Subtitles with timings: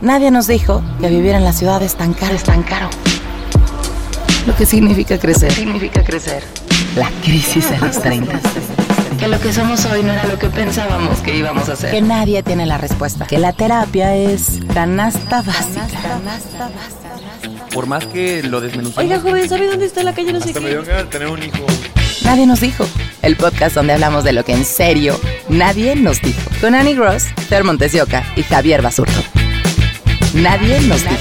[0.00, 2.88] Nadie nos dijo que vivir en la ciudad es tan caro, es tan caro.
[4.46, 5.52] Lo que significa crecer.
[5.52, 6.42] significa crecer?
[6.96, 8.40] La crisis de los 30.
[9.18, 11.90] Que lo que somos hoy no era lo que pensábamos que íbamos a ser.
[11.90, 13.26] Que nadie tiene la respuesta.
[13.26, 16.18] Que la terapia es canasta básica.
[17.74, 19.04] Por más que lo desmenucemos.
[19.04, 20.32] Oiga, joven, ¿sabe dónde está la calle?
[20.32, 21.04] No sé me qué.
[21.10, 21.66] tener un hijo.
[22.24, 22.86] Nadie nos dijo.
[23.20, 25.20] El podcast donde hablamos de lo que en serio
[25.50, 26.40] nadie nos dijo.
[26.62, 29.39] Con Annie Gross, Fer Montesioca y Javier Basurto.
[30.34, 31.16] Nadie nos dijo.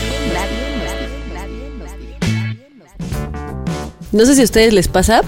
[4.11, 5.21] No sé si a ustedes les pasa,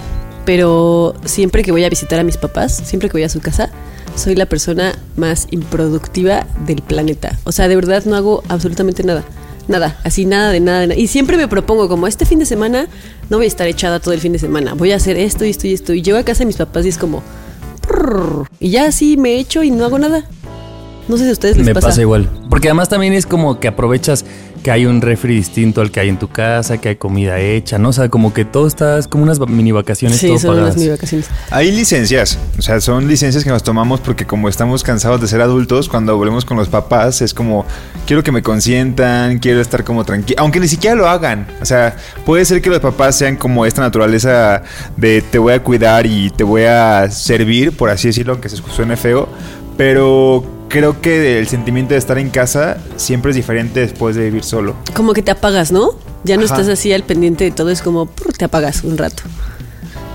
[0.44, 3.70] pero siempre que voy a visitar a mis papás, siempre que voy a su casa,
[4.14, 7.38] soy la persona más improductiva del planeta.
[7.44, 9.24] O sea, de verdad no hago absolutamente nada.
[9.68, 11.00] Nada, así nada de nada de nada.
[11.00, 12.88] Y siempre me propongo, como este fin de semana,
[13.30, 14.74] no voy a estar echada todo el fin de semana.
[14.74, 15.92] Voy a hacer esto y esto y esto.
[15.92, 17.22] Y llego a casa de mis papás y es como.
[18.60, 20.24] y ya así me echo y no hago nada.
[21.12, 21.88] No sé si a ustedes les Me pasa.
[21.88, 22.26] pasa igual.
[22.48, 24.24] Porque además también es como que aprovechas
[24.62, 27.78] que hay un refri distinto al que hay en tu casa, que hay comida hecha,
[27.78, 27.90] ¿no?
[27.90, 30.68] O sea, como que todo está, es como unas mini vacaciones Sí, todo son pagadas.
[30.70, 31.28] las mini vacaciones.
[31.50, 35.42] Hay licencias, o sea, son licencias que nos tomamos porque como estamos cansados de ser
[35.42, 37.66] adultos, cuando volvemos con los papás es como,
[38.06, 41.46] quiero que me consientan, quiero estar como tranquilo, aunque ni siquiera lo hagan.
[41.60, 44.62] O sea, puede ser que los papás sean como esta naturaleza
[44.96, 48.56] de te voy a cuidar y te voy a servir, por así decirlo, aunque se
[48.56, 49.28] suene feo,
[49.76, 54.42] pero creo que el sentimiento de estar en casa siempre es diferente después de vivir
[54.42, 54.74] solo.
[54.94, 55.90] Como que te apagas, ¿no?
[56.24, 56.54] Ya no Ajá.
[56.54, 58.08] estás así al pendiente de todo, es como
[58.38, 59.22] te apagas un rato.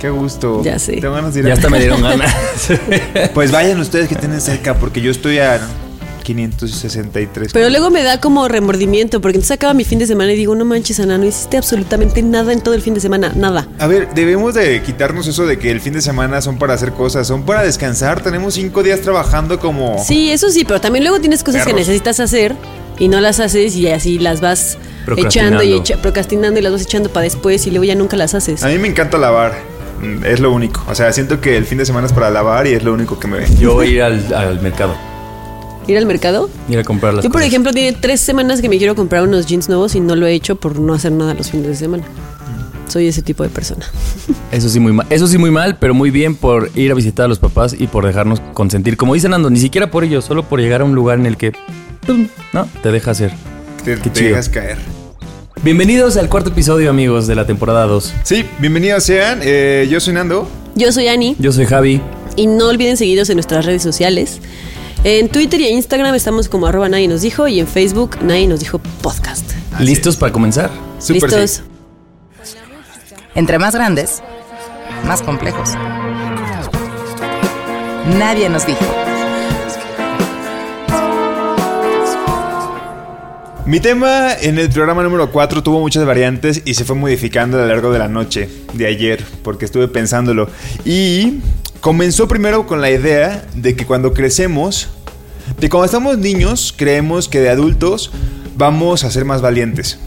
[0.01, 0.63] Qué gusto.
[0.63, 0.93] Ya sé.
[0.93, 2.33] Tengo ganas de ir a Ya hasta me dieron ganas.
[3.33, 5.59] Pues vayan ustedes que tienen cerca, porque yo estoy a
[6.35, 7.53] 563.
[7.53, 10.55] Pero luego me da como remordimiento, porque entonces acaba mi fin de semana y digo,
[10.55, 13.67] no manches, Ana, no hiciste absolutamente nada en todo el fin de semana, nada.
[13.79, 16.91] A ver, debemos de quitarnos eso de que el fin de semana son para hacer
[16.93, 18.21] cosas, son para descansar.
[18.21, 20.03] Tenemos cinco días trabajando como...
[20.03, 22.55] Sí, eso sí, pero también luego tienes cosas que necesitas hacer
[22.99, 25.61] y no las haces y así las vas Procrastinando.
[25.61, 28.33] echando y echa- procrastinando y las vas echando para después y luego ya nunca las
[28.33, 28.63] haces.
[28.63, 29.53] A mí me encanta lavar.
[30.01, 30.83] Mm, Es lo único.
[30.87, 33.19] O sea, siento que el fin de semana es para lavar y es lo único
[33.19, 33.45] que me...
[33.59, 34.95] Yo voy a ir al, al mercado.
[35.87, 36.49] ¿Ir al mercado?
[36.69, 37.47] Ir a comprar las Yo, por cosas.
[37.47, 40.33] ejemplo, tiene tres semanas que me quiero comprar unos jeans nuevos y no lo he
[40.33, 42.03] hecho por no hacer nada los fines de semana.
[42.89, 43.85] Soy ese tipo de persona.
[44.51, 45.07] Eso sí muy mal.
[45.09, 47.87] Eso sí muy mal, pero muy bien por ir a visitar a los papás y
[47.87, 48.97] por dejarnos consentir.
[48.97, 51.37] Como dice Nando, ni siquiera por ello, solo por llegar a un lugar en el
[51.37, 51.53] que
[52.05, 53.31] pum, no te deja hacer.
[53.83, 54.29] Te, Qué te chido.
[54.31, 54.77] dejas caer.
[55.63, 58.13] Bienvenidos al cuarto episodio, amigos, de la temporada 2.
[58.23, 59.39] Sí, bienvenidos sean.
[59.43, 60.47] Eh, yo soy Nando.
[60.75, 61.35] Yo soy Ani.
[61.39, 62.01] Yo soy Javi.
[62.35, 64.39] Y no olviden seguirnos en nuestras redes sociales.
[65.09, 68.45] En Twitter y en Instagram estamos como arroba nadie nos dijo y en Facebook nadie
[68.45, 69.49] nos dijo podcast.
[69.71, 70.69] Así ¿Listos para comenzar?
[70.99, 71.63] Súper ¿Listos?
[72.43, 72.53] sí.
[73.33, 74.21] Entre más grandes,
[75.05, 75.75] más complejos.
[78.19, 78.83] Nadie nos dijo.
[83.65, 87.61] Mi tema en el programa número 4 tuvo muchas variantes y se fue modificando a
[87.61, 90.49] lo largo de la noche de ayer, porque estuve pensándolo.
[90.83, 91.39] Y
[91.81, 94.89] comenzó primero con la idea de que cuando crecemos,
[95.59, 98.11] de cuando estamos niños, creemos que de adultos
[98.55, 99.99] vamos a ser más valientes.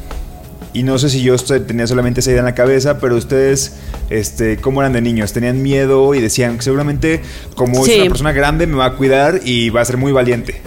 [0.72, 3.72] Y no sé si yo tenía solamente esa idea en la cabeza, pero ustedes,
[4.08, 5.32] este, ¿cómo eran de niños?
[5.32, 7.22] Tenían miedo y decían, seguramente
[7.56, 7.92] como Sí.
[7.92, 10.62] es una persona grande me va a cuidar y va a ser muy valiente.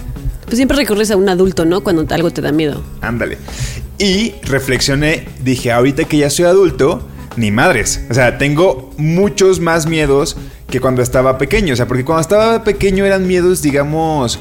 [0.46, 1.82] Pues siempre recurres a un adulto, ¿no?
[1.82, 2.84] Cuando algo te da miedo.
[3.00, 3.38] Ándale.
[3.98, 8.02] Y reflexioné, dije, ahorita que ya soy adulto, ni madres.
[8.10, 10.36] O sea, tengo muchos más miedos
[10.74, 11.74] que cuando estaba pequeño.
[11.74, 14.40] O sea, porque cuando estaba pequeño eran miedos, digamos,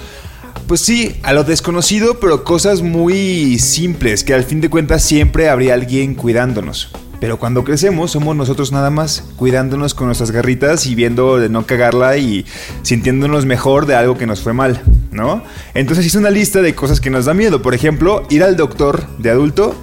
[0.66, 5.50] pues sí, a lo desconocido, pero cosas muy simples, que al fin de cuentas siempre
[5.50, 6.90] habría alguien cuidándonos.
[7.20, 11.66] Pero cuando crecemos somos nosotros nada más, cuidándonos con nuestras garritas y viendo de no
[11.66, 12.46] cagarla y
[12.80, 14.80] sintiéndonos mejor de algo que nos fue mal,
[15.10, 15.44] ¿no?
[15.74, 17.60] Entonces hice una lista de cosas que nos da miedo.
[17.60, 19.74] Por ejemplo, ir al doctor de adulto,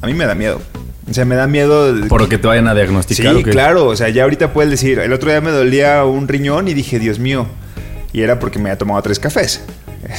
[0.00, 0.58] a mí me da miedo.
[1.10, 1.92] O sea, me da miedo...
[1.94, 3.34] de- Por lo que te vayan a diagnosticar.
[3.36, 3.86] Sí, claro.
[3.86, 6.98] O sea, ya ahorita puedes decir, el otro día me dolía un riñón y dije,
[6.98, 7.46] Dios mío.
[8.12, 9.62] Y era porque me había tomado tres cafés.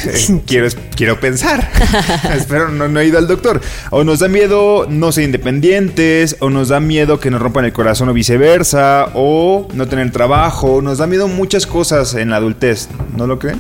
[0.46, 1.70] quiero, quiero pensar.
[2.36, 3.62] Espero no, no he ido al doctor.
[3.92, 7.74] O nos da miedo no ser independientes, o nos da miedo que nos rompan el
[7.74, 10.82] corazón o viceversa, o no tener trabajo.
[10.82, 12.90] Nos da miedo muchas cosas en la adultez.
[13.16, 13.60] ¿No lo creen?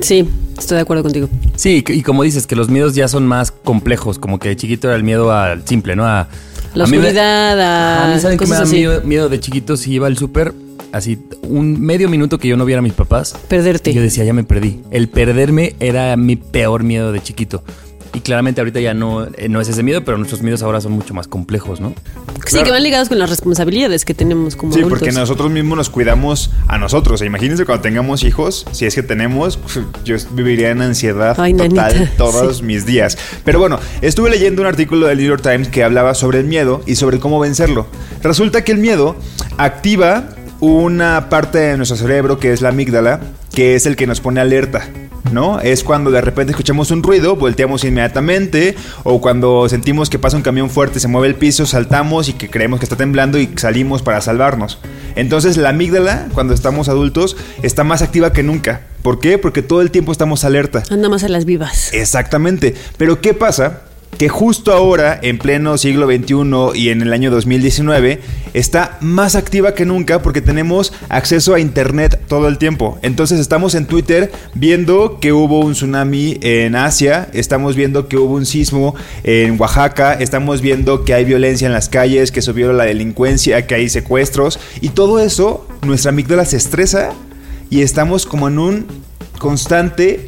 [0.00, 0.28] Sí,
[0.58, 1.28] estoy de acuerdo contigo.
[1.54, 4.88] Sí, y como dices, que los miedos ya son más complejos, como que de chiquito
[4.88, 6.04] era el miedo al simple, ¿no?
[6.06, 6.28] A,
[6.76, 9.76] La a mí me- oscuridad, a, a mí, ¿saben qué me da miedo de chiquito
[9.76, 10.52] si iba al súper?
[10.92, 13.34] Así, un medio minuto que yo no viera a mis papás.
[13.48, 13.92] Perderte.
[13.92, 14.80] Yo decía, ya me perdí.
[14.90, 17.62] El perderme era mi peor miedo de chiquito.
[18.16, 20.92] Y claramente ahorita ya no, eh, no es ese miedo, pero nuestros miedos ahora son
[20.92, 21.92] mucho más complejos, ¿no?
[22.46, 25.00] Sí, que van ligados con las responsabilidades que tenemos como Sí, adultos.
[25.00, 27.20] porque nosotros mismos nos cuidamos a nosotros.
[27.20, 31.74] Imagínense cuando tengamos hijos, si es que tenemos, pues, yo viviría en ansiedad Ay, total
[31.74, 32.62] nanita, todos sí.
[32.62, 33.18] mis días.
[33.44, 36.80] Pero bueno, estuve leyendo un artículo del New York Times que hablaba sobre el miedo
[36.86, 37.86] y sobre cómo vencerlo.
[38.22, 39.14] Resulta que el miedo
[39.58, 40.30] activa
[40.60, 43.20] una parte de nuestro cerebro que es la amígdala,
[43.54, 44.88] que es el que nos pone alerta.
[45.32, 45.60] ¿No?
[45.60, 50.42] Es cuando de repente escuchamos un ruido, volteamos inmediatamente, o cuando sentimos que pasa un
[50.42, 54.02] camión fuerte, se mueve el piso, saltamos y que creemos que está temblando y salimos
[54.02, 54.78] para salvarnos.
[55.14, 58.82] Entonces la amígdala, cuando estamos adultos, está más activa que nunca.
[59.02, 59.38] ¿Por qué?
[59.38, 60.82] Porque todo el tiempo estamos alerta.
[60.90, 61.92] Anda más a las vivas.
[61.92, 62.74] Exactamente.
[62.96, 63.82] Pero ¿qué pasa?
[64.18, 68.20] Que justo ahora, en pleno siglo XXI y en el año 2019,
[68.54, 72.98] está más activa que nunca porque tenemos acceso a Internet todo el tiempo.
[73.02, 78.32] Entonces estamos en Twitter viendo que hubo un tsunami en Asia, estamos viendo que hubo
[78.32, 82.84] un sismo en Oaxaca, estamos viendo que hay violencia en las calles, que subió la
[82.84, 84.58] delincuencia, que hay secuestros.
[84.80, 87.12] Y todo eso, nuestra amígdala se estresa
[87.68, 88.86] y estamos como en un
[89.38, 90.26] constante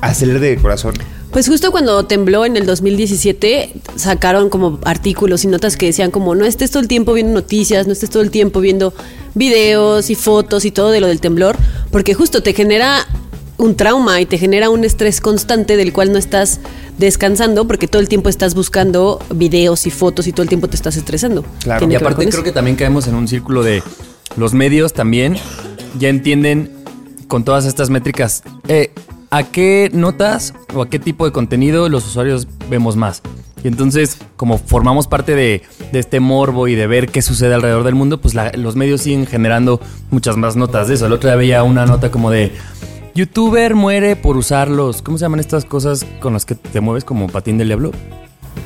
[0.00, 0.94] acelere de corazón.
[1.30, 6.34] Pues justo cuando tembló en el 2017, sacaron como artículos y notas que decían como
[6.34, 8.94] no estés todo el tiempo viendo noticias, no estés todo el tiempo viendo
[9.34, 11.56] videos y fotos y todo de lo del temblor,
[11.90, 13.06] porque justo te genera
[13.58, 16.60] un trauma y te genera un estrés constante del cual no estás
[16.96, 20.76] descansando porque todo el tiempo estás buscando videos y fotos y todo el tiempo te
[20.76, 21.44] estás estresando.
[21.62, 21.80] Claro.
[21.80, 22.42] Tiene Y aparte creo eso.
[22.42, 23.82] que también caemos en un círculo de
[24.36, 25.36] los medios también
[25.98, 26.72] ya entienden
[27.26, 28.92] con todas estas métricas eh,
[29.30, 33.22] a qué notas o a qué tipo de contenido los usuarios vemos más.
[33.64, 37.82] Y entonces, como formamos parte de, de este morbo y de ver qué sucede alrededor
[37.84, 39.80] del mundo, pues la- los medios siguen generando
[40.10, 41.06] muchas más notas de eso.
[41.06, 42.52] El otro día veía una nota como de
[43.16, 47.02] youtuber muere por usar los, ¿cómo se llaman estas cosas con las que te mueves
[47.04, 47.90] como patín del diablo?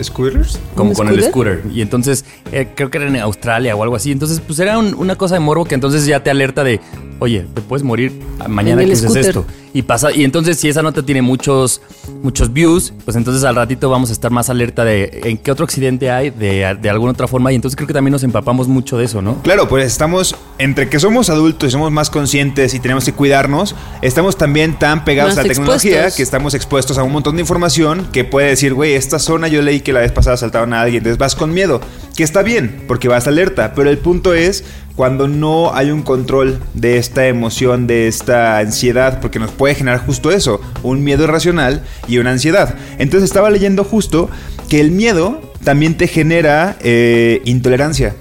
[0.02, 0.58] ¿Scooters?
[0.74, 1.62] como ¿Un con el scooter?
[1.72, 4.10] Y entonces, eh, creo que era en Australia o algo así.
[4.10, 6.80] Entonces, pues era un- una cosa de morbo que entonces ya te alerta de,
[7.18, 8.12] oye, te puedes morir
[8.48, 9.44] mañana que uses esto.
[9.74, 11.80] Y pasa, y entonces si esa nota tiene muchos,
[12.22, 15.64] muchos views, pues entonces al ratito vamos a estar más alerta de en qué otro
[15.64, 17.52] accidente hay de, de alguna otra forma.
[17.52, 19.42] Y entonces creo que también nos empapamos mucho de eso, ¿no?
[19.42, 23.74] Claro, pues estamos, entre que somos adultos y somos más conscientes y tenemos que cuidarnos,
[24.02, 27.40] estamos también tan pegados Más a la tecnología que estamos expuestos a un montón de
[27.40, 30.82] información que puede decir, güey, esta zona yo leí que la vez pasada saltaron a
[30.82, 31.80] alguien, entonces vas con miedo,
[32.16, 34.64] que está bien, porque vas alerta, pero el punto es
[34.96, 40.04] cuando no hay un control de esta emoción, de esta ansiedad, porque nos puede generar
[40.04, 42.74] justo eso, un miedo irracional y una ansiedad.
[42.98, 44.28] Entonces estaba leyendo justo
[44.68, 48.14] que el miedo también te genera eh, intolerancia.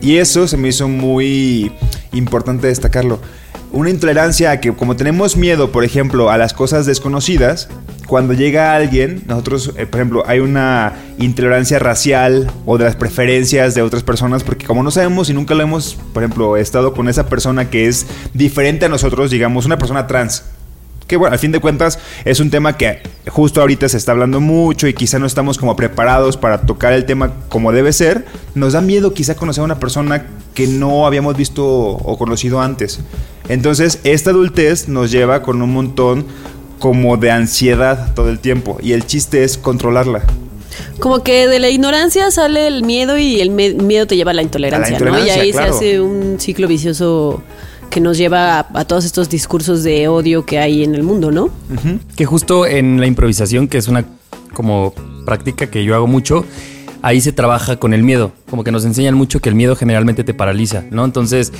[0.00, 1.72] Y eso se me hizo muy
[2.12, 3.20] importante destacarlo.
[3.72, 7.68] Una intolerancia a que como tenemos miedo, por ejemplo, a las cosas desconocidas,
[8.12, 13.74] cuando llega alguien, nosotros, eh, por ejemplo, hay una intolerancia racial o de las preferencias
[13.74, 17.08] de otras personas, porque como no sabemos y nunca lo hemos, por ejemplo, estado con
[17.08, 20.44] esa persona que es diferente a nosotros, digamos, una persona trans,
[21.06, 24.40] que bueno, al fin de cuentas es un tema que justo ahorita se está hablando
[24.40, 28.26] mucho y quizá no estamos como preparados para tocar el tema como debe ser.
[28.54, 33.00] Nos da miedo quizá conocer a una persona que no habíamos visto o conocido antes.
[33.48, 36.26] Entonces, esta adultez nos lleva con un montón
[36.82, 40.24] como de ansiedad todo el tiempo y el chiste es controlarla.
[40.98, 44.42] Como que de la ignorancia sale el miedo y el miedo te lleva a la
[44.42, 45.24] intolerancia, ¿no?
[45.24, 45.72] Y ahí claro.
[45.74, 47.40] se hace un ciclo vicioso
[47.88, 51.30] que nos lleva a, a todos estos discursos de odio que hay en el mundo,
[51.30, 51.50] ¿no?
[52.16, 54.04] Que justo en la improvisación, que es una
[54.52, 54.92] como
[55.24, 56.44] práctica que yo hago mucho,
[57.02, 58.32] ahí se trabaja con el miedo.
[58.48, 61.04] Como que nos enseñan mucho que el miedo generalmente te paraliza, ¿no?
[61.04, 61.52] Entonces,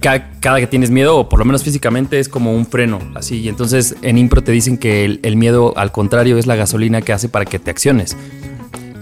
[0.00, 3.40] ca- cada, que tienes miedo, o por lo menos físicamente, es como un freno, así.
[3.40, 7.00] Y entonces en impro te dicen que el, el miedo, al contrario, es la gasolina
[7.02, 8.16] que hace para que te acciones.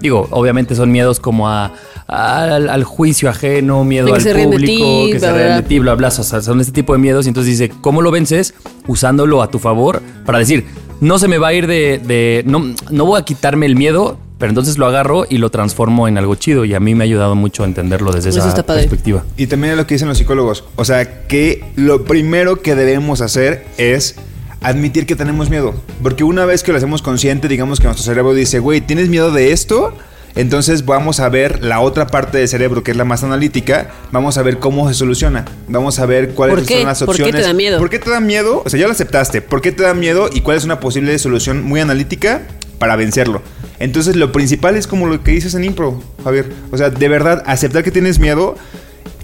[0.01, 1.73] Digo, obviamente son miedos como a,
[2.09, 5.79] al, al juicio ajeno, miedo que al se público, ti, que se ríen de ti,
[5.79, 6.09] bla, bla.
[6.09, 7.27] O sea, son este tipo de miedos.
[7.27, 8.55] Y entonces dice, ¿cómo lo vences?
[8.89, 10.65] Usándolo a tu favor para decir,
[11.01, 12.01] no se me va a ir de.
[12.05, 16.09] de- no, no voy a quitarme el miedo, pero entonces lo agarro y lo transformo
[16.09, 16.65] en algo chido.
[16.65, 19.23] Y a mí me ha ayudado mucho a entenderlo desde Eso esa perspectiva.
[19.37, 20.65] Y también es lo que dicen los psicólogos.
[20.75, 24.17] O sea, que lo primero que debemos hacer es
[24.61, 25.75] admitir que tenemos miedo.
[26.03, 29.31] Porque una vez que lo hacemos consciente, digamos que nuestro cerebro dice, güey, ¿tienes miedo
[29.31, 29.95] de esto?
[30.35, 33.93] Entonces vamos a ver la otra parte del cerebro, que es la más analítica.
[34.11, 35.45] Vamos a ver cómo se soluciona.
[35.69, 36.79] Vamos a ver cuáles ¿Por qué?
[36.79, 37.43] son las ¿Por qué opciones.
[37.43, 37.79] te da miedo?
[37.79, 38.61] ¿Por qué te da miedo?
[38.67, 39.41] O sea, ya lo aceptaste.
[39.41, 42.43] ¿Por qué te da miedo y cuál es una posible solución muy analítica
[42.81, 43.41] para vencerlo?
[43.83, 46.53] Entonces lo principal es como lo que dices en impro, Javier.
[46.71, 48.55] O sea, de verdad, aceptar que tienes miedo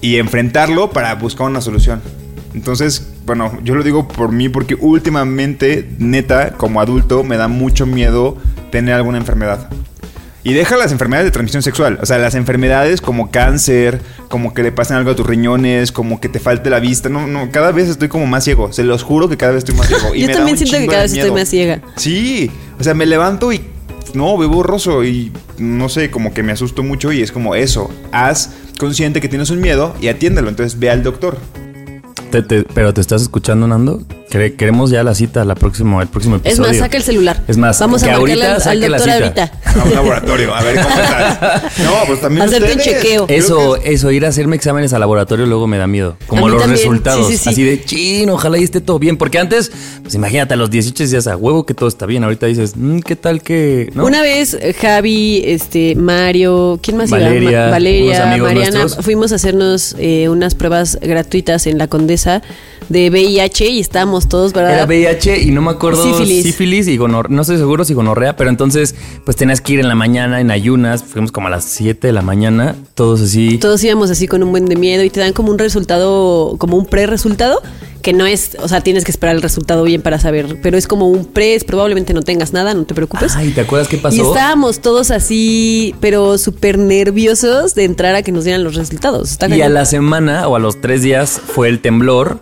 [0.00, 2.02] y enfrentarlo para buscar una solución.
[2.54, 7.86] Entonces, bueno, yo lo digo por mí porque últimamente, neta, como adulto, me da mucho
[7.86, 8.36] miedo
[8.72, 9.70] tener alguna enfermedad.
[10.42, 12.00] Y deja las enfermedades de transmisión sexual.
[12.02, 16.20] O sea, las enfermedades como cáncer, como que le pasen algo a tus riñones, como
[16.20, 17.08] que te falte la vista.
[17.08, 18.72] No, no, cada vez estoy como más ciego.
[18.72, 20.02] Se los juro que cada vez estoy más ciego.
[20.16, 21.80] Y Yo me da también un siento que cada vez estoy más ciega.
[21.94, 22.50] Sí,
[22.80, 23.77] o sea, me levanto y
[24.14, 27.90] no, veo borroso y no sé, como que me asusto mucho y es como eso.
[28.12, 30.48] Haz consciente que tienes un miedo y atiéndelo.
[30.48, 31.38] Entonces ve al doctor.
[32.30, 34.02] Te- te- pero te estás escuchando, Nando.
[34.30, 36.68] Quere- queremos ya la cita, la próximo, el próximo Es episodio.
[36.68, 37.42] más, saca el celular.
[37.48, 39.14] Es más, vamos a que ahorita al, al saque la cita.
[39.14, 39.52] ahorita.
[39.64, 41.78] A un laboratorio, a ver cómo estás.
[41.78, 43.26] No, pues también Hacerte un chequeo.
[43.28, 46.16] Eso, eso, ir a hacerme exámenes al laboratorio luego me da miedo.
[46.26, 47.26] Como los también, resultados.
[47.26, 47.48] sí, sí, sí.
[47.48, 49.16] Así de chin, ojalá y esté todo bien.
[49.16, 49.70] Porque antes,
[50.02, 52.22] pues imagínate, a los 18 decías a huevo que todo está bien.
[52.24, 53.90] Ahorita dices, "Mm, ¿qué tal que.?
[53.94, 54.04] ¿no?
[54.04, 57.64] Una vez eh, Javi, este, Mario, ¿quién más Valeria, iba?
[57.64, 59.04] Ma- Valeria, Mariana, nuestros.
[59.04, 62.42] fuimos a hacernos eh, unas pruebas gratuitas en la Condesa
[62.88, 64.74] de VIH y estábamos todos, ¿verdad?
[64.74, 66.44] Era VIH y no me acuerdo Sífilis.
[66.44, 67.34] sífilis, y gonorrea.
[67.34, 70.50] No estoy seguro si gonorrea, pero entonces, pues tenías que ir en la mañana en
[70.50, 71.02] ayunas.
[71.02, 73.58] Fuimos como a las 7 de la mañana, todos así.
[73.58, 76.76] Todos íbamos así con un buen de miedo y te dan como un resultado, como
[76.76, 77.60] un pre-resultado,
[78.02, 80.86] que no es, o sea, tienes que esperar el resultado bien para saber, pero es
[80.86, 83.36] como un pre, es probablemente no tengas nada, no te preocupes.
[83.36, 84.16] Ay, ¿te acuerdas qué pasó?
[84.16, 89.32] Y estábamos todos así, pero súper nerviosos de entrar a que nos dieran los resultados.
[89.32, 92.40] Está Y a la semana o a los tres días fue el temblor.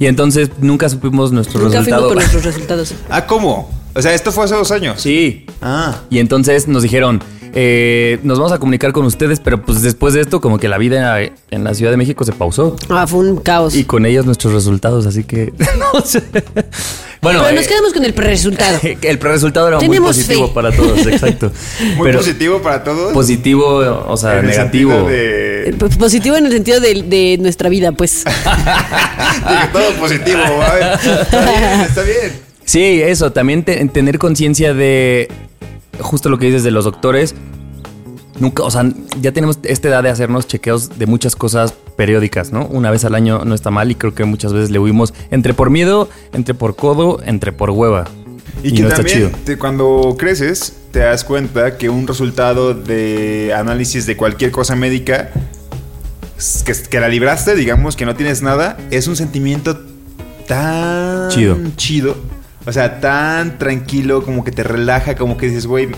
[0.00, 2.08] Y entonces nunca supimos nuestro Nunca fuimos resultado.
[2.08, 2.94] con nuestros resultados.
[3.08, 3.70] Ah, ¿cómo?
[3.94, 5.00] O sea, esto fue hace dos años.
[5.00, 5.44] Sí.
[5.60, 6.00] Ah.
[6.10, 7.22] Y entonces nos dijeron,
[7.54, 10.78] eh, nos vamos a comunicar con ustedes, pero pues después de esto como que la
[10.78, 12.76] vida en la Ciudad de México se pausó.
[12.88, 13.74] Ah, fue un caos.
[13.74, 15.52] Y con ellos nuestros resultados, así que
[15.94, 16.22] no sé.
[17.22, 18.78] Bueno, pero nos eh, quedamos con el pre-resultado.
[19.02, 20.54] el pre-resultado era Tenemos muy positivo fe.
[20.54, 21.52] para todos, exacto.
[21.96, 23.12] Muy Pero positivo para todos.
[23.12, 23.66] positivo,
[24.08, 25.08] o sea, En negativo.
[25.08, 28.24] de- Eh, Positivo en el sentido de, de nuestra vida, pues.
[29.72, 30.38] Todo positivo.
[30.62, 30.92] a ver.
[30.94, 32.32] Está bien, está bien.
[32.64, 35.28] Sí, eso, también te- tener conciencia de
[36.00, 37.34] justo lo que dices de los doctores.
[38.38, 38.90] Nunca, o sea,
[39.20, 42.64] ya tenemos esta edad de hacernos chequeos de muchas cosas periódicas, ¿no?
[42.66, 45.52] Una vez al año no está mal y creo que muchas veces le huimos entre
[45.52, 48.06] por miedo, entre por codo, entre por hueva.
[48.62, 53.52] Y, que no está también te- cuando creces te das cuenta que un resultado de
[53.54, 55.30] análisis de cualquier cosa médica
[56.64, 59.78] que, que la libraste, digamos que no tienes nada, es un sentimiento
[60.48, 61.58] tan Chido.
[61.76, 62.16] chido.
[62.66, 65.88] O sea, tan tranquilo, como que te relaja, como que dices, güey,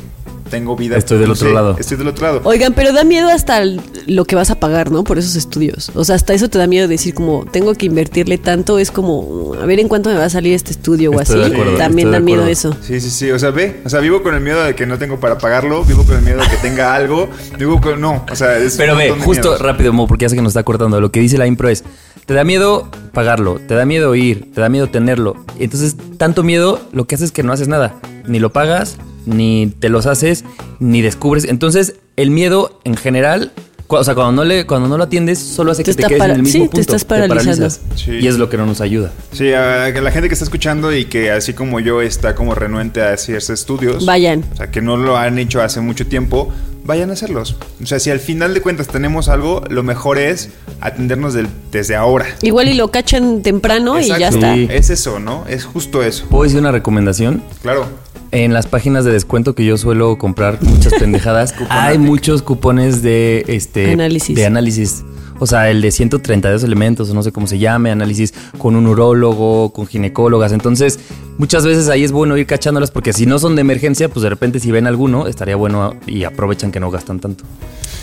[0.49, 0.99] tengo vida.
[0.99, 1.77] Estoy del no otro sé, lado.
[1.79, 2.41] Estoy del otro lado.
[2.45, 3.63] Oigan, pero da miedo hasta
[4.07, 5.03] lo que vas a pagar, ¿no?
[5.03, 5.91] Por esos estudios.
[5.95, 8.79] O sea, hasta eso te da miedo decir como, tengo que invertirle tanto.
[8.79, 11.51] Es como, a ver en cuánto me va a salir este estudio o Estoy así.
[11.51, 12.77] de acuerdo, También estoy da de miedo eso.
[12.83, 13.31] Sí, sí, sí.
[13.31, 13.81] O sea, ve.
[13.87, 15.85] O sea, vivo con el miedo de que no tengo para pagarlo.
[15.85, 17.31] Vivo con el miedo de que tenga algo.
[17.59, 17.99] Vivo con.
[18.01, 18.25] No.
[18.31, 18.77] O sea, es.
[18.77, 19.61] Pero un ve, de justo miedos.
[19.63, 21.01] rápido, Mo, porque ya sé que nos está cortando.
[21.01, 21.83] Lo que dice la impro es,
[22.27, 25.37] te da miedo pagarlo, te da miedo ir, te da miedo tenerlo.
[25.59, 27.95] Entonces, tanto miedo, lo que haces es que no haces nada.
[28.27, 30.45] Ni lo pagas, ni te los haces,
[30.79, 31.45] ni descubres.
[31.45, 33.53] Entonces, el miedo en general,
[33.89, 36.09] o sea, cuando no, le, cuando no lo atiendes, solo hace Te que te está
[36.09, 36.81] quedes para- en el mismo sí, te punto.
[36.81, 37.51] estás paralizando.
[37.69, 37.81] paralizas.
[37.97, 38.11] Sí.
[38.21, 39.13] Y es lo que no nos ayuda.
[39.33, 42.55] Sí, a que la gente que está escuchando y que así como yo está como
[42.55, 44.07] renuente a hacerse estudios.
[44.07, 44.45] Vayan.
[44.53, 46.51] O sea, que no lo han hecho hace mucho tiempo,
[46.85, 47.57] vayan a hacerlos.
[47.83, 50.49] O sea, si al final de cuentas tenemos algo, lo mejor es
[50.81, 52.27] atendernos del- desde ahora.
[52.43, 54.55] Igual y lo cachan temprano y ya está.
[54.55, 54.69] Sí.
[54.71, 55.45] Es eso, ¿no?
[55.49, 56.27] Es justo eso.
[56.29, 57.43] ¿Puedo decir una recomendación?
[57.63, 57.87] Claro.
[58.33, 63.45] En las páginas de descuento que yo suelo comprar muchas pendejadas, hay muchos cupones de
[63.47, 64.35] este Análisis.
[64.35, 65.05] de análisis.
[65.39, 68.87] O sea, el de 132 elementos, o no sé cómo se llame, análisis con un
[68.87, 70.53] urólogo, con ginecólogas.
[70.53, 70.99] Entonces,
[71.37, 74.31] muchas veces ahí es bueno ir cachándolas porque si no son de emergencia, pues de
[74.31, 77.45] repente si ven alguno, estaría bueno y aprovechan que no gastan tanto.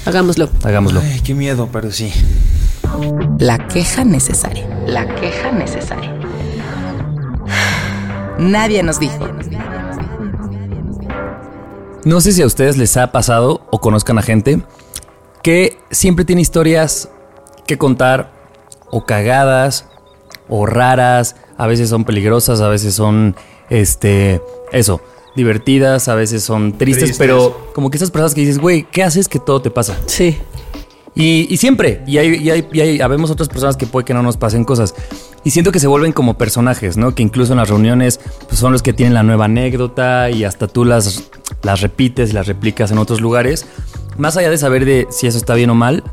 [0.06, 0.50] Hagámoslo.
[0.64, 1.00] Hagámoslo.
[1.02, 2.12] Ay, qué miedo, pero sí.
[3.40, 4.68] La queja necesaria.
[4.86, 6.14] La queja necesaria.
[8.38, 9.28] Nadie nos dijo.
[12.06, 14.62] No sé si a ustedes les ha pasado o conozcan a gente
[15.44, 17.10] que siempre tiene historias
[17.68, 18.32] que contar
[18.92, 19.86] o cagadas
[20.48, 23.36] o raras, a veces son peligrosas, a veces son
[23.70, 24.42] este
[24.72, 25.02] eso,
[25.36, 27.18] divertidas, a veces son tristes, Tristes.
[27.20, 29.98] pero como que esas personas que dices, güey, ¿qué haces que todo te pasa?
[30.08, 30.38] Sí.
[31.16, 34.14] Y, y siempre, y hay, y hay, y hay- habemos otras personas que puede que
[34.14, 34.96] no nos pasen cosas.
[35.44, 37.14] Y siento que se vuelven como personajes, ¿no?
[37.16, 40.68] Que incluso en las reuniones pues, son los que tienen la nueva anécdota y hasta
[40.68, 41.30] tú las,
[41.64, 43.66] las repites las replicas en otros lugares.
[44.18, 46.04] más allá de saber de si eso está bien o mal,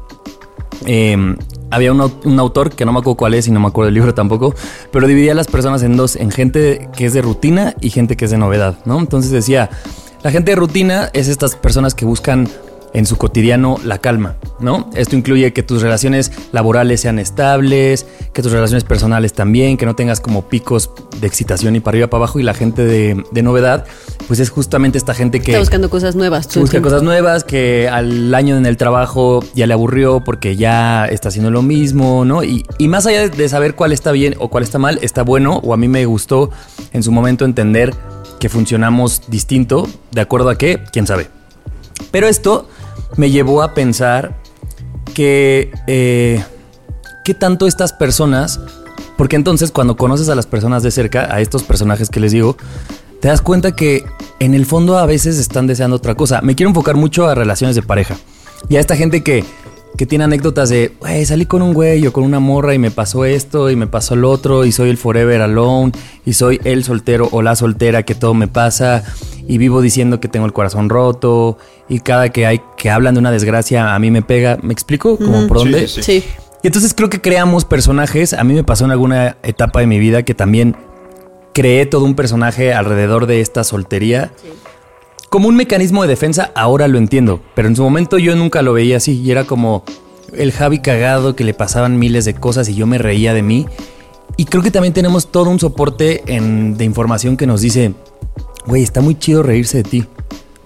[0.87, 1.17] eh,
[1.71, 3.87] había un, au- un autor que no me acuerdo cuál es y no me acuerdo
[3.87, 4.55] del libro tampoco,
[4.93, 8.27] pero dividía las personas en dos, en gente que es de rutina y gente que
[8.27, 8.99] es de novedad, ¿no?
[9.01, 9.71] Entonces decía,
[10.23, 12.49] la gente de rutina es estas personas que buscan
[12.95, 14.91] en su cotidiano la calma, ¿no?
[14.95, 19.95] Esto incluye que tus relaciones laborales sean estables, que tus relaciones personales también, que no
[19.95, 20.91] tengas como picos
[21.21, 23.85] de excitación y para arriba para abajo y la gente de, de novedad,
[24.27, 26.49] pues es justamente esta gente que Está buscando cosas nuevas.
[26.57, 31.29] busca cosas nuevas, que al año en el trabajo ya le aburrió porque ya está
[31.29, 32.43] haciendo lo mismo, ¿no?
[32.45, 35.23] Y, y más allá de, de saber cuál está bien o cuál está mal, está
[35.23, 36.51] bueno, o a mí me gustó
[36.93, 37.95] en su momento entender
[38.39, 40.81] que funcionamos distinto, ¿de acuerdo a qué?
[40.93, 41.29] ¿Quién sabe?
[42.11, 42.69] Pero esto
[43.17, 44.37] me llevó a pensar
[45.15, 45.73] que...
[45.87, 46.43] Eh,
[47.25, 48.61] ¿Qué tanto estas personas...
[49.17, 52.57] Porque entonces cuando conoces a las personas de cerca, a estos personajes que les digo,
[53.21, 54.05] te das cuenta que
[54.41, 56.43] en el fondo a veces están deseando otra cosa.
[56.43, 58.17] Me quiero enfocar mucho a relaciones de pareja.
[58.69, 59.45] Y a esta gente que,
[59.97, 62.91] que tiene anécdotas de, güey, salí con un güey o con una morra y me
[62.91, 65.93] pasó esto y me pasó lo otro y soy el forever alone
[66.25, 69.03] y soy el soltero o la soltera que todo me pasa
[69.49, 71.57] y vivo diciendo que tengo el corazón roto
[71.89, 74.59] y cada que hay que hablan de una desgracia a mí me pega.
[74.63, 75.17] ¿Me explico?
[75.17, 75.89] Como por Sí, dónde?
[75.89, 76.21] sí, sí.
[76.21, 76.25] Sí.
[76.63, 78.33] Y entonces creo que creamos personajes.
[78.33, 80.75] A mí me pasó en alguna etapa de mi vida que también
[81.55, 84.33] creé todo un personaje alrededor de esta soltería.
[85.31, 87.41] Como un mecanismo de defensa, ahora lo entiendo.
[87.55, 89.21] Pero en su momento yo nunca lo veía así.
[89.21, 89.85] Y era como
[90.33, 93.67] el Javi cagado que le pasaban miles de cosas y yo me reía de mí.
[94.37, 97.95] Y creo que también tenemos todo un soporte de información que nos dice,
[98.67, 100.05] güey, está muy chido reírse de ti.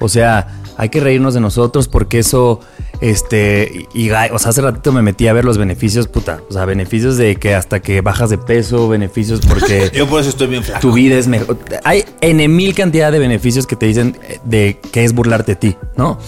[0.01, 2.61] O sea, hay que reírnos de nosotros porque eso,
[3.01, 6.43] este, y, o sea, hace ratito me metí a ver los beneficios, puta.
[6.51, 10.31] O sea, beneficios de que hasta que bajas de peso, beneficios porque Yo por eso
[10.31, 10.81] estoy bien flaco.
[10.81, 11.59] tu vida es mejor.
[11.85, 15.57] Hay N mil cantidad de beneficios que te dicen eh, de que es burlarte de
[15.57, 16.19] ti, ¿no?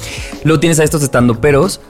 [0.44, 1.80] Luego tienes a estos estando peros,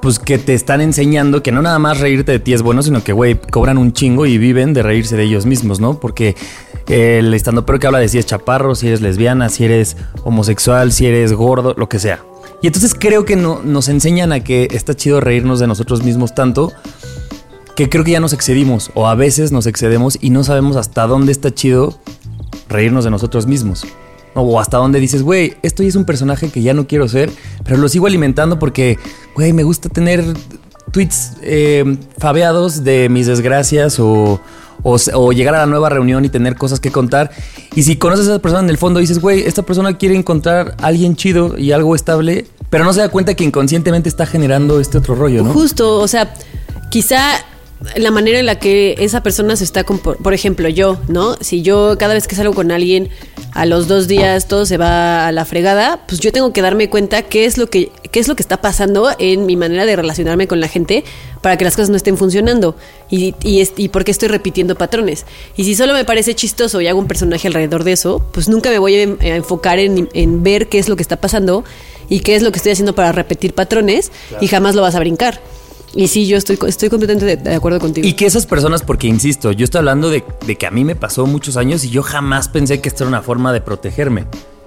[0.00, 3.02] pues que te están enseñando que no nada más reírte de ti es bueno, sino
[3.02, 5.98] que, güey, cobran un chingo y viven de reírse de ellos mismos, ¿no?
[5.98, 6.36] Porque
[6.88, 10.92] el estando pero que habla de si es chaparro, si eres lesbiana, si eres homosexual,
[10.92, 12.20] si eres gordo, lo que sea.
[12.64, 16.34] Y entonces creo que no, nos enseñan a que está chido reírnos de nosotros mismos
[16.34, 16.72] tanto
[17.76, 21.06] que creo que ya nos excedimos o a veces nos excedemos y no sabemos hasta
[21.06, 22.00] dónde está chido
[22.70, 23.84] reírnos de nosotros mismos.
[24.32, 27.30] O hasta dónde dices, güey, esto ya es un personaje que ya no quiero ser,
[27.64, 28.96] pero lo sigo alimentando porque,
[29.34, 30.24] güey, me gusta tener
[30.90, 34.40] tweets eh, fabeados de mis desgracias o,
[34.82, 37.30] o, llegar a la nueva reunión y tener cosas que contar.
[37.74, 40.74] Y si conoces a esa persona en el fondo, dices, güey, esta persona quiere encontrar
[40.82, 44.98] alguien chido y algo estable, pero no se da cuenta que inconscientemente está generando este
[44.98, 45.52] otro rollo, ¿no?
[45.52, 46.34] Justo, o sea,
[46.90, 47.44] quizá
[47.96, 51.36] la manera en la que esa persona se está, por ejemplo, yo, ¿no?
[51.40, 53.10] Si yo cada vez que salgo con alguien
[53.52, 56.90] a los dos días todo se va a la fregada, pues yo tengo que darme
[56.90, 59.96] cuenta qué es lo que qué es lo que está pasando en mi manera de
[59.96, 61.04] relacionarme con la gente
[61.40, 62.76] para que las cosas no estén funcionando
[63.10, 65.26] y, y, y por qué estoy repitiendo patrones.
[65.56, 68.70] Y si solo me parece chistoso y hago un personaje alrededor de eso, pues nunca
[68.70, 71.64] me voy a, a enfocar en, en ver qué es lo que está pasando
[72.08, 75.00] y qué es lo que estoy haciendo para repetir patrones y jamás lo vas a
[75.00, 75.40] brincar.
[75.94, 78.06] Y sí, yo estoy, estoy completamente de, de acuerdo contigo.
[78.06, 80.96] Y que esas personas, porque insisto, yo estoy hablando de, de que a mí me
[80.96, 84.26] pasó muchos años y yo jamás pensé que esto era una forma de protegerme.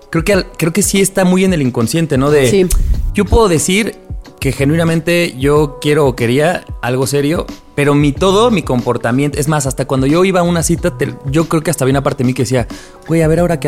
[0.10, 2.32] Creo que, creo que sí está muy en el inconsciente, ¿no?
[2.32, 2.66] De, Sí.
[3.14, 3.96] Yo puedo decir
[4.40, 9.66] que genuinamente yo quiero o quería algo serio, pero mi todo, mi comportamiento, es más,
[9.66, 12.24] hasta cuando yo iba a una cita, te- yo creo que hasta había una parte
[12.24, 12.68] de mí que decía,
[13.08, 13.68] güey, a ver ahora qué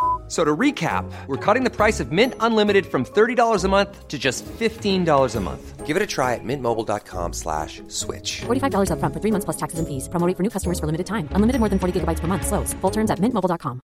[0.31, 4.07] F- So to recap, we're cutting the price of Mint Unlimited from $30 a month
[4.07, 5.85] to just $15 a month.
[5.85, 8.41] Give it a try at mintmobile.com slash switch.
[8.47, 10.07] $45 upfront for three months plus taxes and fees.
[10.07, 11.27] Promo for new customers for limited time.
[11.35, 12.47] Unlimited more than 40 gigabytes per month.
[12.47, 12.73] Slows.
[12.81, 13.81] Full terms at mintmobile.com.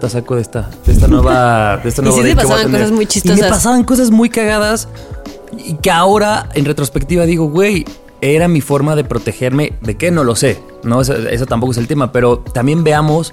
[0.00, 2.72] te saco de esta, de esta nueva, de esta Y nueva sí te que pasaban
[2.72, 3.38] cosas muy chistosas.
[3.38, 3.40] Y chistosas.
[3.44, 4.88] me pasaban cosas muy cagadas
[5.52, 7.84] y que ahora en retrospectiva digo, güey,
[8.20, 9.72] era mi forma de protegerme.
[9.80, 10.10] ¿De qué?
[10.10, 10.60] No lo sé.
[10.82, 13.32] No, eso, eso tampoco es el tema, pero también veamos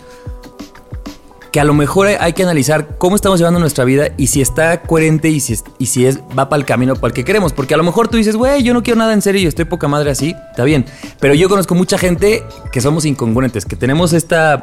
[1.51, 4.81] que a lo mejor hay, que analizar cómo estamos llevando nuestra vida y si está
[4.81, 7.53] coherente y si, es- y si es, va para el camino para el que queremos.
[7.53, 9.65] Porque a lo mejor tú dices, güey, yo no quiero nada en serio y estoy
[9.65, 10.85] poca madre así, está bien.
[11.19, 14.61] Pero yo conozco mucha gente que somos incongruentes, que tenemos esta,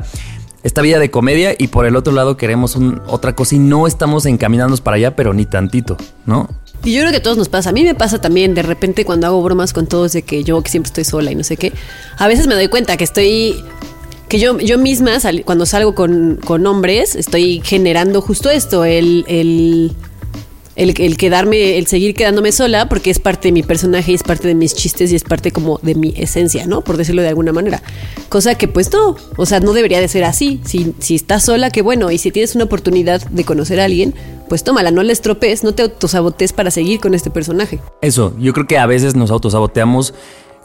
[0.63, 4.27] esta vida de comedia y por el otro lado queremos otra cosa y no estamos
[4.27, 6.49] encaminándonos para allá, pero ni tantito, ¿no?
[6.85, 7.71] Y yo creo que a todos nos pasa.
[7.71, 10.63] A mí me pasa también de repente cuando hago bromas con todos de que yo
[10.63, 11.73] que siempre estoy sola y no sé qué.
[12.19, 13.65] A veces me doy cuenta que estoy
[14.29, 19.93] que yo, yo misma, cuando salgo con, con hombres, estoy generando justo esto, el, el,
[20.77, 24.23] el, el quedarme, el seguir quedándome sola, porque es parte de mi personaje y es
[24.23, 26.83] parte de mis chistes y es parte como de mi esencia, ¿no?
[26.83, 27.83] Por decirlo de alguna manera.
[28.29, 30.61] Cosa que pues no, o sea, no debería de ser así.
[30.65, 34.15] Si, si estás sola, qué bueno, y si tienes una oportunidad de conocer a alguien,
[34.49, 37.81] pues tómala, no le estropees, no te autosabotees para seguir con este personaje.
[38.01, 40.15] Eso, yo creo que a veces nos autosaboteamos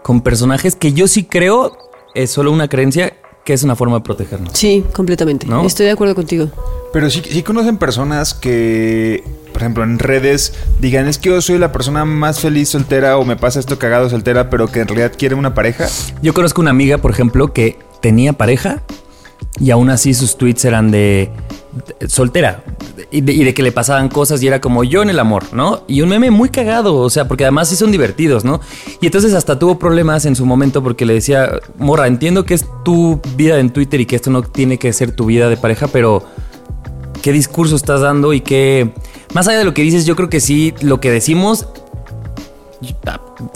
[0.04, 1.78] con personajes que yo sí creo
[2.16, 3.14] es solo una creencia
[3.50, 4.52] que es una forma de protegernos.
[4.54, 5.48] Sí, completamente.
[5.48, 5.66] ¿No?
[5.66, 6.50] Estoy de acuerdo contigo.
[6.94, 11.58] Pero sí, sí conocen personas que, por ejemplo, en redes digan, es que yo soy
[11.58, 15.14] la persona más feliz soltera o me pasa esto cagado soltera, pero que en realidad
[15.18, 15.88] quiere una pareja.
[16.22, 18.84] Yo conozco una amiga, por ejemplo, que tenía pareja
[19.60, 21.32] y aún así sus tweets eran de, de-
[22.08, 22.64] soltera
[23.12, 25.84] y de, que le pasaban cosas y era como yo en el amor, ¿no?
[25.88, 28.62] Y un meme muy cagado, o sea, porque además sí son divertidos, ¿no?
[29.02, 32.66] Y entonces hasta tuvo problemas en su momento porque le decía, Morra, entiendo que es
[32.84, 35.88] tu vida en Twitter y que esto no tiene que ser tu vida de pareja,
[35.88, 36.24] pero
[37.22, 38.94] qué discurso estás dando y qué...
[39.34, 41.68] Más allá de lo que dices, yo creo que sí, lo que decimos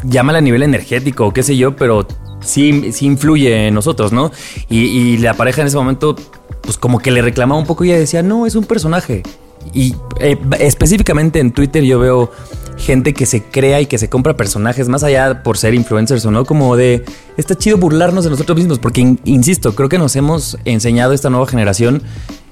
[0.04, 2.06] llámala a nivel energético o qué sé yo, pero
[2.42, 4.32] sí, sí influye en nosotros, ¿no?
[4.70, 6.16] Y la pareja en ese momento,
[6.64, 9.22] pues como que le reclamaba un poco y ella decía, no, es un personaje.
[9.74, 12.32] Y eh, específicamente en Twitter yo veo
[12.78, 16.32] gente que se crea y que se compra personajes, más allá por ser influencers o
[16.32, 17.06] no, como de,
[17.38, 21.30] está chido burlarnos de nosotros mismos, porque, in- insisto, creo que nos hemos enseñado esta
[21.30, 22.02] nueva generación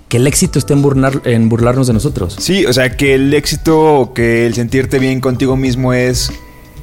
[0.07, 2.35] que el éxito está en, burlar- en burlarnos de nosotros.
[2.39, 6.31] Sí, o sea, que el éxito, que el sentirte bien contigo mismo es,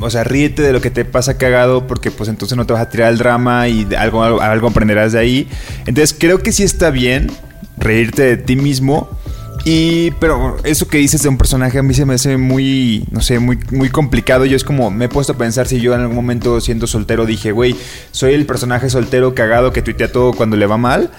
[0.00, 2.82] o sea, ríete de lo que te pasa cagado porque pues entonces no te vas
[2.82, 5.48] a tirar el drama y algo, algo aprenderás de ahí.
[5.86, 7.30] Entonces creo que sí está bien
[7.76, 9.08] reírte de ti mismo.
[9.64, 13.20] Y, pero eso que dices de un personaje a mí se me hace muy, no
[13.20, 14.46] sé, muy, muy complicado.
[14.46, 17.26] Yo es como, me he puesto a pensar si yo en algún momento siendo soltero
[17.26, 17.76] dije, güey,
[18.10, 21.10] soy el personaje soltero cagado que tuitea todo cuando le va mal.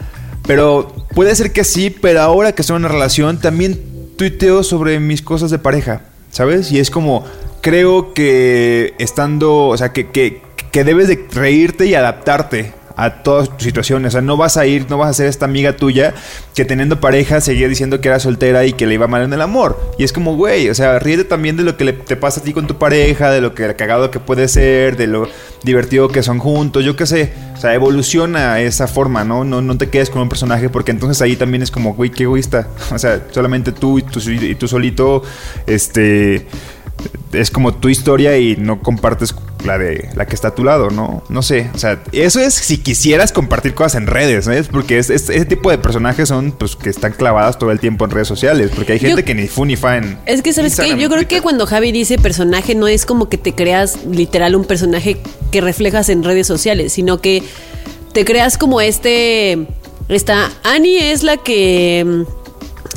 [0.48, 3.80] Pero puede ser que sí, pero ahora que estoy en una relación también
[4.18, 6.72] tuiteo sobre mis cosas de pareja, ¿sabes?
[6.72, 7.26] Y es como,
[7.62, 10.41] creo que estando, o sea, que, que,
[10.72, 14.10] que debes de reírte y adaptarte a todas tus situaciones.
[14.10, 16.13] O sea, no vas a ir, no vas a ser esta amiga tuya
[16.54, 19.41] que teniendo pareja seguía diciendo que era soltera y que le iba mal en el
[19.41, 19.80] amor.
[19.98, 22.43] Y es como, güey, o sea, ríete también de lo que le, te pasa a
[22.43, 25.30] ti con tu pareja, de lo que cagado que puede ser, de lo
[25.63, 27.32] divertido que son juntos, yo qué sé.
[27.56, 29.45] O sea, evoluciona esa forma, ¿no?
[29.45, 32.24] No, no te quedes con un personaje porque entonces ahí también es como, güey, qué
[32.24, 32.67] egoísta.
[32.91, 35.24] O sea, solamente tú y tú, y tú solito,
[35.67, 36.48] este
[37.34, 39.36] es como tu historia y no compartes
[39.66, 41.22] la de la que está a tu lado, ¿no?
[41.30, 44.54] No sé, o sea, eso es si quisieras compartir cosas en redes, ¿no?
[44.72, 48.06] Porque es, es- ese tipo de personajes son pues que están clavadas todo el tiempo
[48.06, 50.54] en redes sociales, porque hay gente Yo- que ni fu ni fa en Es que,
[50.54, 50.98] ¿sabes qué?
[50.98, 54.64] Yo creo que cuando Javi dice personaje, no es como que te creas literal un
[54.66, 55.18] personaje
[55.52, 57.44] que reflejas en redes sociales, sino que
[58.14, 59.68] te creas como este.
[60.08, 62.24] Esta Annie es la que.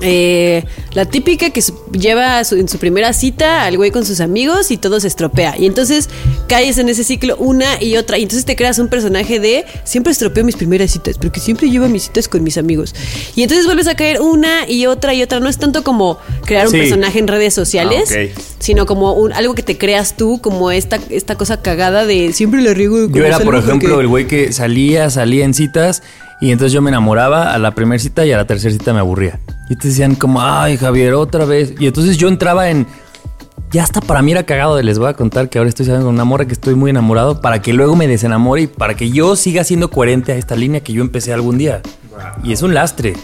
[0.03, 1.63] Eh, la típica que
[1.93, 5.57] lleva su- en su primera cita al güey con sus amigos y todo se estropea.
[5.59, 6.09] Y entonces
[6.49, 8.19] caes en ese ciclo una y otra.
[8.19, 11.89] Y entonces te creas un personaje de siempre estropeo mis primeras citas, porque siempre llevo
[11.89, 12.95] mis citas con mis amigos.
[13.37, 15.41] Y entonces vuelves a caer una y otra y otra.
[15.41, 16.79] No es tanto como crear un Sí.
[16.79, 20.99] personaje en redes sociales, Ah, sino como un, algo que te creas tú, como esta,
[21.11, 23.09] esta cosa cagada de siempre le riego.
[23.09, 26.03] Yo era, por ejemplo, porque- el güey que salía, salía en citas
[26.41, 28.99] y entonces yo me enamoraba a la primera cita y a la tercera cita me
[29.01, 29.41] aburría.
[29.73, 31.73] Y te decían como, ay, Javier, otra vez.
[31.81, 32.87] Y entonces yo entraba en...
[33.71, 36.05] Ya hasta para mí era cagado de les voy a contar que ahora estoy saliendo
[36.09, 39.09] con una morra que estoy muy enamorado para que luego me desenamore y para que
[39.11, 41.81] yo siga siendo coherente a esta línea que yo empecé algún día.
[42.45, 43.15] Y es un lastre.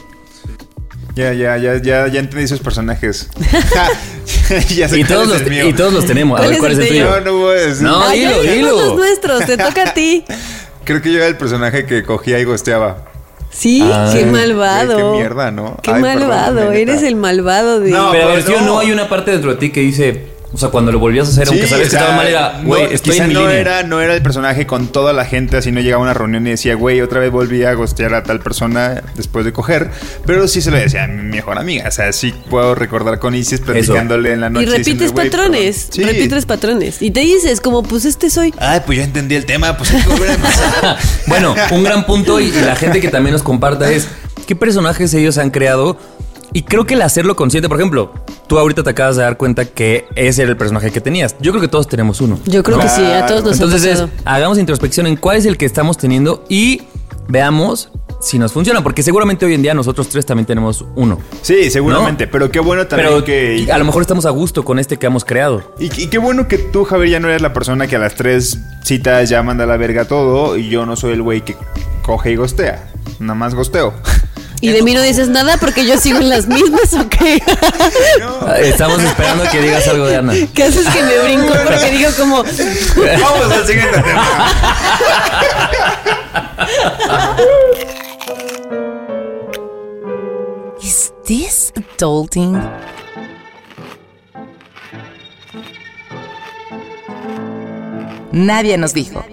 [1.14, 3.28] Ya, ya, ya, ya, ya entendí esos personajes.
[4.74, 5.68] ya sé Y cuál todos, es los, el mío.
[5.68, 6.38] y todos los tenemos.
[6.40, 7.10] A ¿Cuál ver, ¿cuál es el tuyo?
[7.10, 7.82] No, no voy a decir.
[7.82, 8.70] No, Ay, dilo.
[8.70, 10.24] los nuestros, te toca a ti.
[10.84, 13.04] Creo que yo era el personaje que cogía y gosteaba.
[13.50, 14.94] Sí, Ay, qué malvado.
[14.94, 15.76] güey, qué mierda, ¿no?
[15.82, 17.90] Qué Ay, malvado, eres el malvado de...
[17.90, 18.60] No, Pero a ver, no.
[18.62, 20.37] no hay una parte dentro de ti que dice...
[20.50, 22.60] O sea, cuando lo volvías a hacer, aunque sabes o que estaba mal, era...
[22.64, 23.58] Güey, no, estoy quizá en mi no línea.
[23.58, 26.46] era, no era el personaje con toda la gente, así no llegaba a una reunión
[26.46, 29.90] y decía, güey, otra vez volví a gostear a tal persona después de coger.
[30.24, 31.86] Pero sí se lo decía a mi mejor amiga.
[31.88, 34.66] O sea, sí puedo recordar con Isis platicándole en la y noche.
[34.66, 35.92] repites diciéndole, "Güey, patrones, perdón".
[35.92, 36.04] Sí.
[36.04, 37.02] repites patrones.
[37.02, 38.54] Y te dices, como, pues este soy.
[38.58, 39.92] Ay, pues ya entendí el tema, pues
[41.26, 44.08] bueno, un gran punto y, y la gente que también nos comparta es
[44.46, 45.98] qué personajes ellos han creado.
[46.52, 48.12] Y creo que el hacerlo consciente, por ejemplo,
[48.46, 51.36] tú ahorita te acabas de dar cuenta que ese era el personaje que tenías.
[51.40, 52.38] Yo creo que todos tenemos uno.
[52.46, 54.10] Yo creo que sí, a todos nos Entonces ha es, pasado.
[54.24, 56.82] hagamos introspección en cuál es el que estamos teniendo y
[57.28, 61.20] veamos si nos funciona, porque seguramente hoy en día nosotros tres también tenemos uno.
[61.42, 62.26] Sí, seguramente.
[62.26, 63.68] Pero qué bueno también Pero que.
[63.70, 65.62] a lo mejor estamos a gusto con este que hemos creado.
[65.78, 68.16] Y, y qué bueno que tú, Javier, ya no eres la persona que a las
[68.16, 71.56] tres citas ya manda a la verga todo y yo no soy el güey que
[72.02, 72.90] coge y gostea.
[73.20, 73.92] nada más gosteo.
[74.60, 77.40] Y de mí no dices nada porque yo sigo en las mismas o qué.
[78.62, 80.34] Estamos esperando que digas algo de Ana.
[80.52, 81.54] ¿Qué haces que me brinco?
[81.64, 84.56] Porque digo como, Vamos al siguiente tema.
[90.82, 92.60] Is this adulting?
[98.32, 99.24] Nadie nos dijo.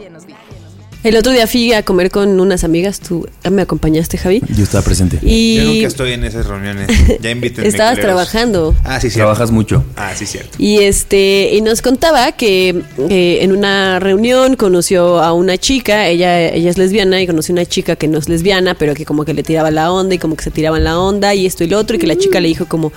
[1.06, 4.42] El otro día fui a comer con unas amigas, tú me acompañaste, Javi.
[4.56, 5.20] Yo estaba presente.
[5.22, 6.88] Y Yo nunca estoy en esas reuniones.
[7.22, 7.68] Ya invítenme.
[7.68, 8.08] estabas culeros.
[8.08, 8.76] trabajando.
[8.84, 9.20] Ah, sí, cierto.
[9.20, 9.84] Trabajas mucho.
[9.96, 10.56] Ah, sí, cierto.
[10.58, 16.50] Y este, y nos contaba que eh, en una reunión conoció a una chica, ella,
[16.50, 19.26] ella es lesbiana, y conoció a una chica que no es lesbiana, pero que como
[19.26, 21.68] que le tiraba la onda y como que se tiraban la onda y esto y
[21.68, 22.92] lo otro, y que la chica le dijo como,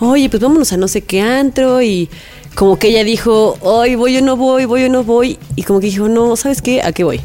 [0.00, 2.10] oye, pues vámonos a no sé qué antro, y
[2.54, 5.80] como que ella dijo, hoy voy o no voy, voy o no voy, y como
[5.80, 6.82] que dijo, no, ¿sabes qué?
[6.82, 7.20] ¿A qué voy?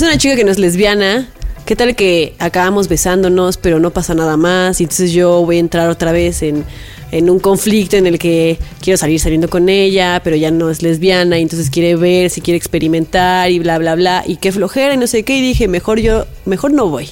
[0.00, 1.28] Es una chica que no es lesbiana.
[1.66, 4.80] ¿Qué tal que acabamos besándonos, pero no pasa nada más?
[4.80, 6.64] Y entonces yo voy a entrar otra vez en,
[7.12, 10.80] en un conflicto en el que quiero salir saliendo con ella, pero ya no es
[10.80, 14.24] lesbiana, y entonces quiere ver si quiere experimentar y bla, bla, bla.
[14.26, 15.36] Y qué flojera y no sé qué.
[15.36, 17.10] Y dije, mejor yo, mejor no voy.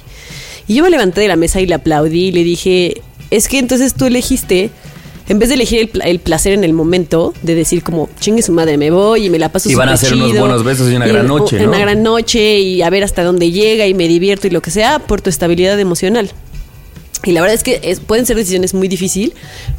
[0.67, 3.59] Y yo me levanté de la mesa y le aplaudí y le dije, es que
[3.59, 4.71] entonces tú elegiste,
[5.29, 8.53] en vez de elegir el, el placer en el momento, de decir como, chingue su
[8.53, 10.97] madre, me voy y me la paso Y van a ser unos buenos besos y
[10.97, 11.69] una gran noche, ¿no?
[11.69, 14.71] Una gran noche y a ver hasta dónde llega y me divierto y lo que
[14.71, 16.31] sea por tu estabilidad emocional.
[17.25, 19.35] Y la verdad es que es- pueden ser decisiones muy difícil,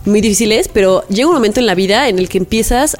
[0.06, 2.98] muy difíciles, pero llega un momento en la vida en el que empiezas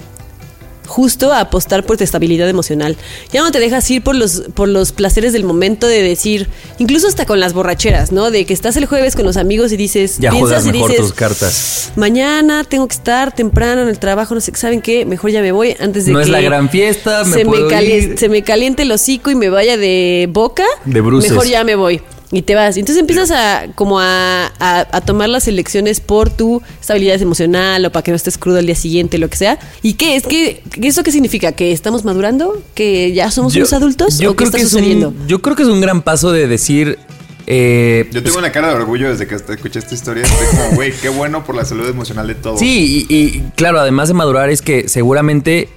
[0.90, 2.98] justo a apostar por tu estabilidad emocional.
[3.32, 6.50] Ya no te dejas ir por los, por los placeres del momento de decir,
[6.80, 8.32] incluso hasta con las borracheras, ¿no?
[8.32, 11.06] De que estás el jueves con los amigos y dices, Ya piensas y mejor dices,
[11.06, 11.92] tus cartas.
[11.96, 15.06] mañana tengo que estar temprano en el trabajo, no sé, ¿saben qué?
[15.06, 17.46] Mejor ya me voy antes de No que es la gran fiesta, me se, me
[17.46, 18.18] puedo ir.
[18.18, 20.66] se me caliente el hocico y me vaya de boca.
[20.86, 21.32] De bruces.
[21.32, 22.02] Mejor ya me voy.
[22.32, 22.78] Y te vas.
[22.78, 27.84] Y Entonces empiezas a como a, a- a tomar las elecciones por tu estabilidad emocional
[27.86, 29.58] o para que no estés crudo al día siguiente, lo que sea.
[29.82, 30.16] ¿Y qué?
[30.16, 31.54] ¿Es que eso qué significa?
[31.54, 32.62] ¿Que estamos madurando?
[32.76, 34.22] ¿Que ya somos unos adultos?
[34.24, 35.10] ¿O qué está que es sucediendo?
[35.10, 37.00] un, yo creo que es un gran paso de decir.
[37.48, 40.22] eh, Yo tengo una cara de orgullo desde que hasta escuché esta historia.
[40.24, 42.60] Estoy como, güey, qué bueno por la salud emocional de todos.
[42.60, 45.68] Sí, y, y claro, además de madurar es que seguramente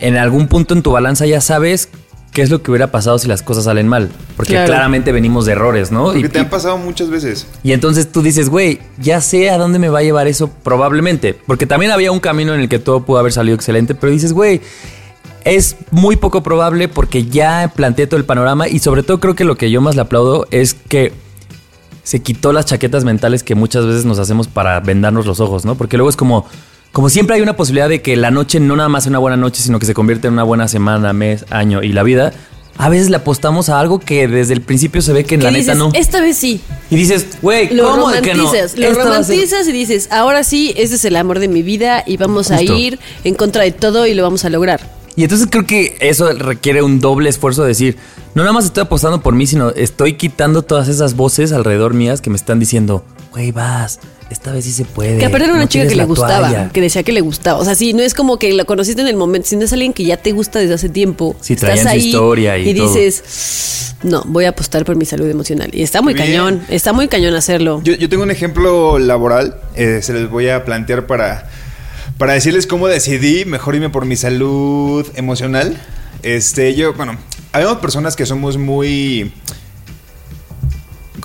[0.00, 1.88] en algún punto en tu balanza ya sabes
[2.36, 4.10] qué es lo que hubiera pasado si las cosas salen mal.
[4.36, 4.66] Porque Claro.
[4.66, 6.04] claramente venimos de errores, ¿no?
[6.04, 7.46] Porque Y, te han pasado muchas veces.
[7.62, 11.32] y entonces tú dices, güey, ya sé a dónde me va a llevar eso probablemente.
[11.46, 14.34] Porque también había un camino en el que todo pudo haber salido excelente, pero dices,
[14.34, 14.60] güey,
[15.46, 19.44] es muy poco probable porque ya planteé todo el panorama y sobre todo creo que
[19.44, 21.14] lo que yo más le aplaudo es que
[22.02, 25.74] se quitó las chaquetas mentales que muchas veces nos hacemos para vendarnos los ojos, ¿no?
[25.74, 26.44] Porque luego es como,
[26.96, 29.36] como siempre hay una posibilidad de que la noche no nada más sea una buena
[29.36, 32.32] noche, sino que se convierte en una buena semana, mes, año y la vida.
[32.78, 35.50] A veces le apostamos a algo que desde el principio se ve que en la
[35.50, 35.90] dices, neta no.
[35.92, 36.62] esta vez sí.
[36.88, 38.44] Y dices, güey, ¿cómo de que no?
[38.44, 41.38] romantizas, lo Esto va a ser- romantizas y dices, ahora sí, este es el amor
[41.38, 44.48] de mi vida y vamos a ir en contra de todo y lo vamos a
[44.48, 44.80] lograr.
[45.16, 47.98] Y entonces creo que eso requiere un doble esfuerzo de decir,
[48.34, 52.22] no nada más estoy apostando por mí, sino estoy quitando todas esas voces alrededor mías
[52.22, 55.18] que me están diciendo, güey, vas, esta vez sí se puede.
[55.18, 56.70] Que aparte era una no chica que le la gustaba, toalla".
[56.72, 57.60] que decía que le gustaba.
[57.60, 59.92] O sea, sí, no es como que lo conociste en el momento, sino es alguien
[59.92, 61.36] que ya te gusta desde hace tiempo.
[61.40, 62.92] Sí, traían su historia y todo.
[62.92, 65.70] dices, no, voy a apostar por mi salud emocional.
[65.72, 66.26] Y está muy Bien.
[66.26, 67.80] cañón, está muy cañón hacerlo.
[67.84, 71.48] Yo, yo tengo un ejemplo laboral, eh, se les voy a plantear para,
[72.18, 75.76] para decirles cómo decidí mejor irme por mi salud emocional.
[76.22, 77.16] Este, yo, bueno,
[77.52, 79.32] habemos personas que somos muy...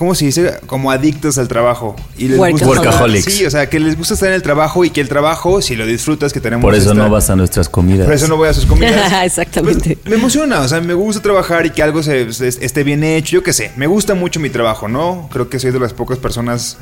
[0.01, 0.53] ¿Cómo se dice?
[0.65, 1.95] Como adictos al trabajo.
[2.17, 2.65] Y les gusta Workaholics.
[2.65, 3.33] estar- Workaholics.
[3.35, 5.75] Sí, o sea, que les gusta estar en el trabajo y que el trabajo, si
[5.75, 6.63] lo disfrutas, que tenemos...
[6.63, 8.05] Por eso esta- no vas a nuestras comidas.
[8.07, 9.13] por eso no voy a sus comidas.
[9.23, 9.97] Exactamente.
[9.97, 13.03] Pues, me emociona, o sea, me gusta trabajar y que algo se, se- esté bien
[13.03, 13.33] hecho.
[13.33, 15.29] Yo qué sé, me gusta mucho mi trabajo, ¿no?
[15.31, 16.79] Creo que soy de las pocas personas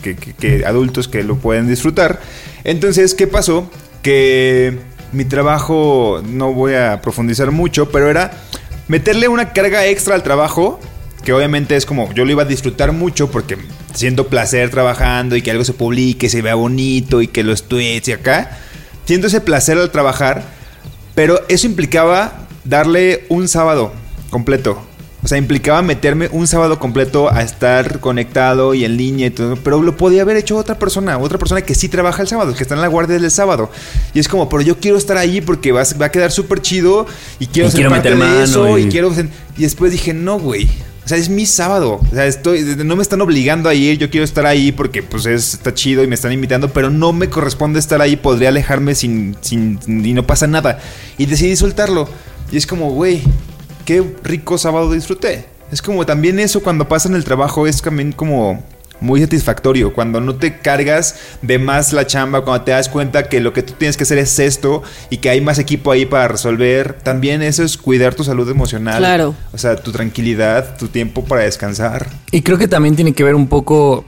[0.00, 2.20] que, que- que- adultos que lo pueden disfrutar.
[2.62, 3.68] Entonces, ¿qué pasó?
[4.02, 4.78] Que
[5.10, 8.30] mi trabajo, no voy a profundizar mucho, pero era
[8.86, 10.78] meterle una carga extra al trabajo.
[11.24, 13.56] Que obviamente es como yo lo iba a disfrutar mucho porque
[13.94, 18.08] siento placer trabajando y que algo se publique, se vea bonito y que los tweets
[18.08, 18.58] y acá.
[19.04, 20.42] Siento ese placer al trabajar,
[21.14, 23.92] pero eso implicaba darle un sábado
[24.30, 24.82] completo.
[25.24, 29.54] O sea, implicaba meterme un sábado completo a estar conectado y en línea y todo.
[29.54, 32.62] Pero lo podía haber hecho otra persona, otra persona que sí trabaja el sábado, que
[32.64, 33.70] está en la guardia del sábado.
[34.14, 36.60] Y es como, pero yo quiero estar ahí porque va, a- va a quedar súper
[36.60, 37.06] chido
[37.38, 38.78] y quiero Y ser quiero parte meter de mano eso.
[38.78, 38.82] Y...
[38.82, 39.12] y- quiero.
[39.56, 40.68] Y después dije, no, güey.
[41.04, 42.00] O sea, es mi sábado.
[42.00, 43.98] O sea, estoy, no me están obligando a ir.
[43.98, 47.12] Yo quiero estar ahí porque pues es, está chido y me están invitando, pero no
[47.12, 48.16] me corresponde estar ahí.
[48.16, 50.78] Podría alejarme sin, sin y no pasa nada.
[51.18, 52.08] Y decidí soltarlo.
[52.52, 53.22] Y es como, güey,
[53.84, 55.46] qué rico sábado disfruté.
[55.72, 58.62] Es como también eso cuando pasa en el trabajo es también como
[59.02, 59.92] muy satisfactorio.
[59.92, 63.62] Cuando no te cargas de más la chamba, cuando te das cuenta que lo que
[63.62, 66.94] tú tienes que hacer es esto y que hay más equipo ahí para resolver.
[67.02, 68.98] También eso es cuidar tu salud emocional.
[68.98, 69.34] Claro.
[69.52, 72.06] O sea, tu tranquilidad, tu tiempo para descansar.
[72.30, 74.04] Y creo que también tiene que ver un poco,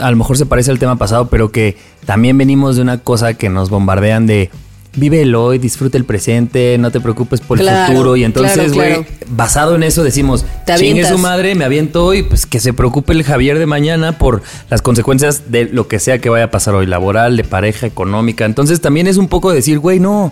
[0.00, 3.34] a lo mejor se parece al tema pasado, pero que también venimos de una cosa
[3.34, 4.50] que nos bombardean de
[4.96, 8.16] vive el hoy, disfruta el presente, no te preocupes por el Claro, futuro.
[8.16, 9.06] Y entonces, güey, claro.
[9.28, 10.44] basado en eso decimos,
[10.76, 14.42] chingue su madre, me aviento hoy, pues que se preocupe el Javier de mañana por
[14.70, 18.44] las consecuencias de lo que sea que vaya a pasar hoy, laboral, de pareja, económica.
[18.44, 20.30] Entonces también es un poco decir, güey, no.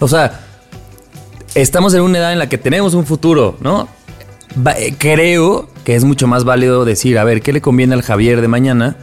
[0.00, 0.40] O sea,
[1.54, 3.88] estamos en una edad en la que tenemos un futuro, ¿no?
[4.76, 8.40] Eh, creo que es mucho más válido decir, a ver, ¿qué le conviene al Javier
[8.40, 8.96] de mañana?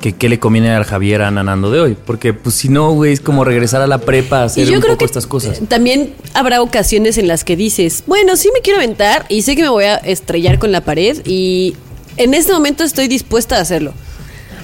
[0.00, 1.96] Que qué le conviene al Javier ananando de hoy.
[2.06, 5.04] Porque, pues, si no, güey, es como regresar a la prepa a hacer un poco
[5.04, 5.60] estas cosas.
[5.68, 9.62] también habrá ocasiones en las que dices, bueno, sí me quiero aventar y sé que
[9.62, 11.76] me voy a estrellar con la pared y
[12.16, 13.92] en este momento estoy dispuesta a hacerlo.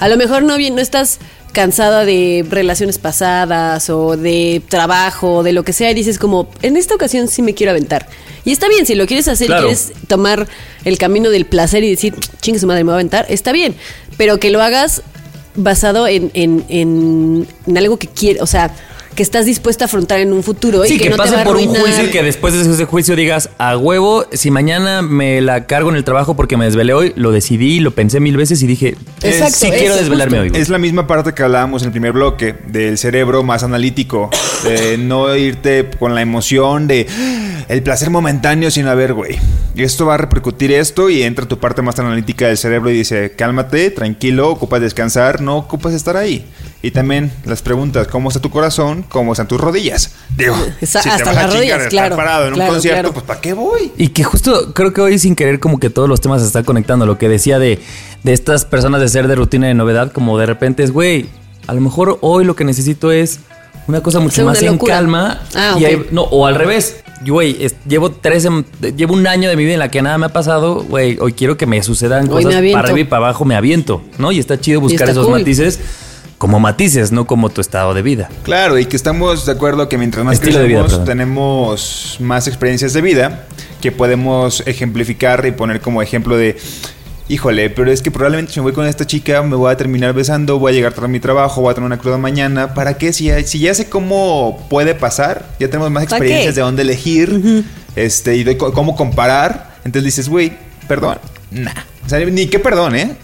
[0.01, 1.19] A lo mejor no bien, no estás
[1.53, 6.77] cansada de relaciones pasadas o de trabajo, de lo que sea, y dices como, en
[6.77, 8.07] esta ocasión sí me quiero aventar.
[8.45, 9.63] Y está bien, si lo quieres hacer Claro.
[9.63, 10.47] y quieres tomar
[10.85, 13.75] el camino del placer y decir, chingue su madre, me voy a aventar, está bien.
[14.19, 15.03] Pero que lo hagas
[15.57, 18.71] basado en, en, en, en algo que quieres, o sea,
[19.17, 20.85] que estás dispuesta a afrontar en un futuro.
[20.85, 22.61] y Sí, que, no te pase va a por un juicio y que después de
[22.73, 26.67] ese juicio digas, a huevo, si mañana me la cargo en el trabajo porque me
[26.67, 30.43] desvelé hoy, lo decidí, lo pensé mil veces y dije, Exacto, sí quiero desvelarme justo.
[30.45, 30.49] hoy.
[30.51, 30.63] güey.
[30.63, 34.31] Es la misma parte que hablábamos en el primer bloque, del cerebro más analítico,
[34.63, 39.37] de no irte con la emoción de "Ah, el placer momentáneo, sino a ver, güey,
[39.77, 43.33] esto va a repercutir esto y entra tu parte más analítica del cerebro y dice,
[43.37, 46.45] cálmate, tranquilo, ocupas descansar, no ocupas estar ahí.
[46.83, 49.05] Y también las preguntas, ¿cómo está tu corazón?
[49.09, 50.13] ¿Cómo están tus rodillas?
[50.37, 52.71] Digo, Esa- si te hasta vas a las chingar rodillas, estar claro, parado en claro,
[52.71, 53.13] un concierto, claro.
[53.15, 53.93] pues ¿para qué voy?
[53.97, 56.65] Y que justo creo que hoy sin querer como que todos los temas se están
[56.65, 57.05] conectando.
[57.07, 57.81] Lo que decía de,
[58.23, 61.27] de estas personas de ser de rutina y de novedad, como de repente es, güey,
[61.67, 63.41] a lo mejor hoy lo que necesito es
[63.89, 65.41] una cosa mucho más en calma.
[65.55, 65.89] Ah, y ok.
[65.89, 66.97] hay- no, o al revés.
[67.27, 70.27] Güey, llevo tres, sem- llevo un año de mi vida en la que nada me
[70.27, 71.17] ha pasado, güey.
[71.19, 74.03] Hoy quiero que me sucedan Hoy cosas me para arriba y para abajo, me aviento,
[74.19, 74.31] ¿no?
[74.33, 75.39] Y está chido buscar está esos cool.
[75.39, 75.81] matices
[76.39, 78.29] como matices, no como tu estado de vida.
[78.43, 81.07] Claro, y que estamos de acuerdo que mientras más Estilo de vida, crecemos, perdón.
[81.07, 83.47] tenemos más experiencias de vida
[83.81, 86.57] que podemos ejemplificar y poner como ejemplo de,
[87.29, 90.13] híjole, pero es que probablemente si me voy con esta chica me voy a terminar
[90.13, 92.75] besando, voy a llegar tarde a mi trabajo, voy a tener una cruda mañana.
[92.75, 93.13] ¿Para qué?
[93.13, 96.83] Si ya, si ya sé cómo puede pasar, ya tenemos más ¿Para experiencias de dónde
[96.83, 99.77] elegir este, y de cómo comparar.
[99.85, 100.53] Entonces dices, güey,
[100.87, 101.19] perdón,
[101.51, 101.73] nah.
[102.05, 103.17] O sea, ni qué perdón, ¿eh?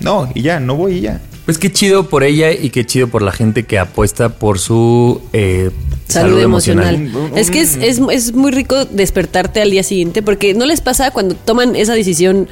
[0.00, 1.20] No, y ya, no voy y ya.
[1.50, 5.20] Pues qué chido por ella y qué chido por la gente que apuesta por su
[5.32, 5.70] eh,
[6.06, 6.94] Salud, emocional.
[6.94, 7.36] emocional.
[7.36, 11.10] Es que es, es, es muy rico despertarte al día siguiente porque no les pasa
[11.10, 12.46] cuando toman esa decisión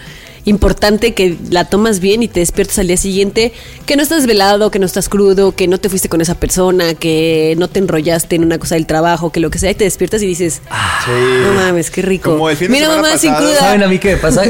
[0.46, 3.52] importante que la tomas bien y te despiertas al día siguiente,
[3.86, 6.94] que no estás velado, que no estás crudo, que no te fuiste con esa persona,
[6.94, 9.84] que no te enrollaste en una cosa del trabajo, que lo que sea, y te
[9.84, 10.60] despiertas y dices,
[11.04, 11.10] Sí.
[11.44, 12.32] no mames, qué rico.
[12.32, 13.58] Como el fin de Mira mamá sin cruda.
[13.60, 14.42] ¿Saben a mí qué me pasa?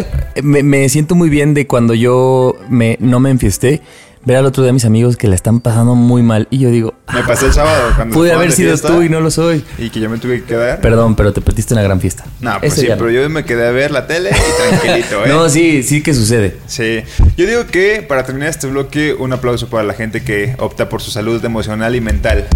[0.43, 3.83] me, me siento muy bien de cuando yo me, no me enfiesté,
[4.25, 6.47] ver al otro día a mis amigos que la están pasando muy mal.
[6.51, 9.09] Y yo digo, Me pasé el sábado cuando pude haber de sido fiesta tú y
[9.09, 9.65] no lo soy.
[9.79, 10.81] Y que yo me tuve que quedar.
[10.81, 12.25] Perdón, pero te perdiste una gran fiesta.
[12.41, 12.97] no, pues Ese sí, no.
[12.97, 15.29] pero yo me quedé a ver la tele y tranquilito, ¿eh?
[15.29, 16.57] No, sí, sí que sucede.
[16.67, 17.01] Sí.
[17.37, 21.01] Yo digo que para terminar este bloque, un aplauso para la gente que opta por
[21.03, 22.47] su salud emocional y mental.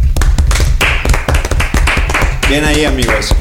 [2.49, 3.35] Bien ahí, amigos.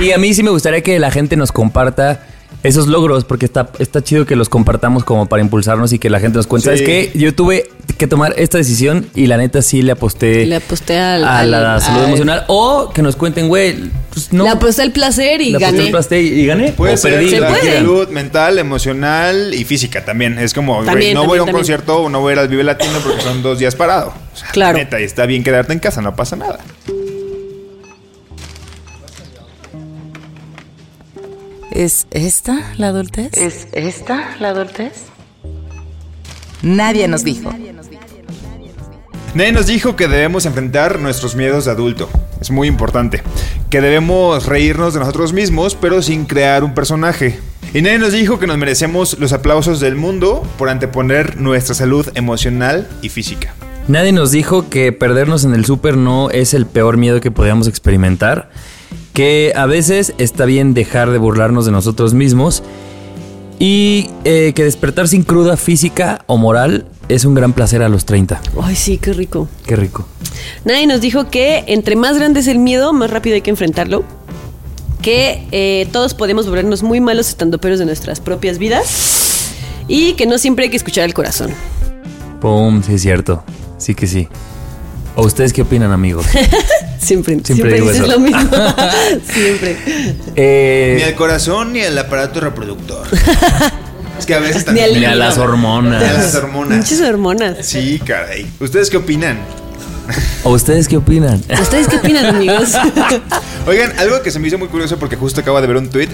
[0.00, 2.20] Y a mí sí me gustaría que la gente nos comparta
[2.66, 6.20] esos logros, porque está, está chido que los compartamos como para impulsarnos y que la
[6.20, 6.70] gente nos cuente.
[6.76, 6.84] Sí.
[6.84, 7.18] ¿Sabes qué?
[7.18, 11.24] Yo tuve que tomar esta decisión y la neta sí le aposté, Le aposté al-
[11.24, 12.44] a al- la salud al- emocional.
[12.48, 13.76] O que nos cuenten, güey,
[14.12, 14.44] pues no.
[14.44, 15.86] Le aposté el placer y Le aposté gané.
[15.86, 16.72] el pastel y, y gané.
[16.72, 17.30] Puede o ser perdí.
[17.36, 20.38] La salud mental, emocional y física también.
[20.38, 21.56] Es como, güey, También, no voy a un también.
[21.62, 24.12] concierto o no voy a ir al Vive Latino porque son dos días parado.
[24.34, 24.76] O sea, Claro.
[24.78, 26.58] Neta, y está bien quedarte en casa, no pasa nada.
[31.76, 33.36] ¿Es esta la adultez?
[33.36, 34.92] ¿Es esta la adultez?
[36.62, 37.50] Nadie nos dijo.
[39.34, 42.08] Nadie nos dijo que debemos enfrentar nuestros miedos de adulto.
[42.40, 43.22] Es muy importante.
[43.68, 47.38] Que debemos reírnos de nosotros mismos, pero sin crear un personaje.
[47.74, 52.08] Y nadie nos dijo que nos merecemos los aplausos del mundo por anteponer nuestra salud
[52.14, 53.52] emocional y física.
[53.86, 57.68] Nadie nos dijo que perdernos en el súper no es el peor miedo que podíamos
[57.68, 58.48] experimentar.
[59.16, 62.62] Que a veces está bien dejar de burlarnos de nosotros mismos.
[63.58, 68.04] Y eh, que despertar sin cruda física o moral es un gran placer a los
[68.04, 68.42] 30.
[68.62, 69.48] Ay, sí, qué rico.
[69.66, 70.06] Qué rico.
[70.66, 74.04] Nadie nos dijo que entre más grande es el miedo, más rápido hay que enfrentarlo.
[75.00, 79.54] que eh, todos podemos volvernos muy malos estando peros de nuestras propias vidas
[79.88, 81.52] y que no siempre hay que escuchar al corazón.
[82.42, 83.42] Pum, sí es cierto.
[83.78, 84.28] Sí que sí.
[85.16, 86.26] ¿O ustedes qué opinan, amigos?
[86.98, 88.12] Siempre, Siempre siempre, digo dices eso.
[88.12, 88.40] lo mismo.
[89.32, 89.76] siempre.
[90.34, 93.06] Eh, Ni al corazón ni al aparato reproductor.
[94.18, 95.00] es que a veces Ni al también.
[95.00, 96.02] ni a las hormonas.
[96.02, 96.78] Ni a las hormonas.
[96.78, 97.58] Muchas hormonas.
[97.64, 98.46] Sí, caray.
[98.58, 99.38] ¿Ustedes qué opinan?
[100.44, 101.42] ¿O ustedes qué opinan?
[101.60, 102.72] ¿Ustedes qué opinan, amigos?
[103.66, 106.08] Oigan, algo que se me hizo muy curioso porque justo acabo de ver un tweet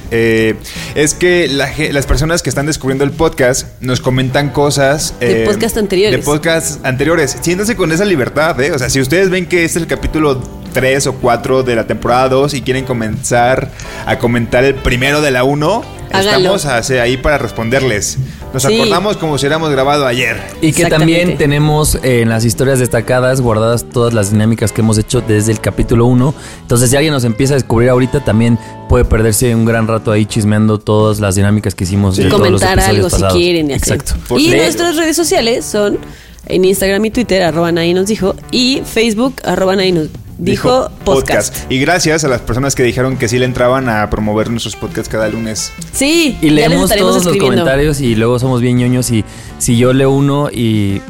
[0.94, 5.76] es que la las personas que están descubriendo el podcast nos comentan cosas De podcast
[5.76, 6.18] anteriores.
[6.20, 7.36] De podcasts anteriores.
[7.40, 8.72] Siéntanse con esa libertad, ¿eh?
[8.72, 10.40] O sea, si ustedes ven que este es el capítulo
[10.72, 13.70] 3 o 4 de la temporada 2 y quieren comenzar
[14.06, 16.54] a comentar el primero de la 1, Háganlo.
[16.56, 18.18] estamos ahí para responderles.
[18.52, 18.74] Nos Sí.
[18.80, 20.36] acordamos como si hubiéramos grabado ayer.
[20.60, 24.98] Y que también tenemos eh, en las historias destacadas guardadas todas las dinámicas que hemos
[24.98, 26.34] hecho desde el capítulo 1.
[26.62, 28.58] Entonces, si alguien nos empieza a descubrir ahorita, también
[28.88, 32.16] puede perderse un gran rato ahí chismeando todas las dinámicas que hicimos.
[32.16, 32.24] Sí.
[32.24, 33.32] de todos los comentar algo pasados.
[33.32, 33.74] si quieren y.
[33.74, 34.14] Exacto.
[34.28, 34.64] Por y leer.
[34.64, 35.98] nuestras redes sociales son
[36.46, 40.08] en Instagram y Twitter, arroba nadie nos dijo, y Facebook, arroba nadie nos
[40.38, 41.70] dijo, podcast.
[41.70, 45.08] Y gracias a las personas que dijeron que sí le entraban a promover nuestros podcasts
[45.08, 45.72] cada lunes.
[45.92, 49.24] Sí, Y ya les leemos todos los comentarios y luego somos bien ñoños y
[49.58, 51.00] si yo leo uno y...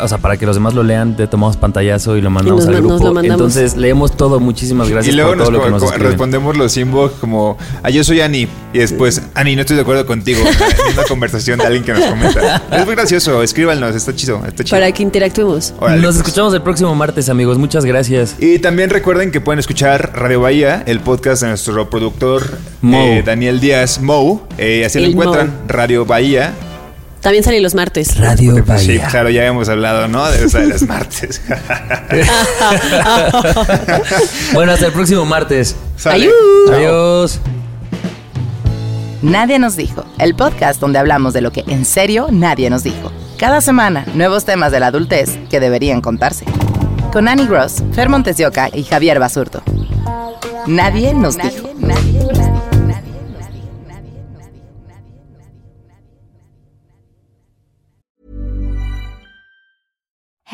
[0.00, 2.68] O sea, para que los demás lo lean, te tomamos pantallazo y lo mandamos nos
[2.68, 3.04] al nos grupo.
[3.08, 3.40] lo mandamos.
[3.40, 4.40] Entonces, leemos todo.
[4.40, 6.06] Muchísimas gracias y luego por nos, todo lo que nos escriben.
[6.08, 8.48] respondemos los inbox como, ah, yo soy Ani.
[8.72, 10.40] Y después, Ani, no estoy de acuerdo contigo.
[10.88, 12.62] Es una conversación de alguien que nos comenta.
[12.72, 14.76] Es muy gracioso, escríbanos, está chido, está chido.
[14.76, 15.74] Para que interactuemos.
[15.78, 16.26] Órale, Nos pues.
[16.26, 17.58] escuchamos el próximo martes, amigos.
[17.58, 18.36] Muchas gracias.
[18.38, 22.98] Y también recuerden que pueden escuchar Radio Bahía, el podcast de nuestro productor Mo.
[22.98, 24.42] eh, Daniel Díaz Mou.
[24.58, 25.52] Eh, así lo encuentran, Mo.
[25.68, 26.52] Radio Bahía.
[27.20, 28.16] También salen los martes.
[28.16, 30.30] Radio Sí, claro, ya hemos hablado, ¿no?
[30.30, 31.40] De esa de las martes.
[34.54, 35.76] Bueno, hasta el próximo martes.
[35.96, 36.24] Sale.
[36.24, 36.32] Ayú.
[36.72, 37.40] Adiós.
[39.22, 43.10] Nadie nos dijo, el podcast donde hablamos de lo que en serio nadie nos dijo.
[43.36, 46.44] Cada semana, nuevos temas de la adultez que deberían contarse.
[47.12, 49.62] Con Annie Gross, Fer Montesioca y Javier Basurto.
[50.66, 51.68] Nadie nos dijo.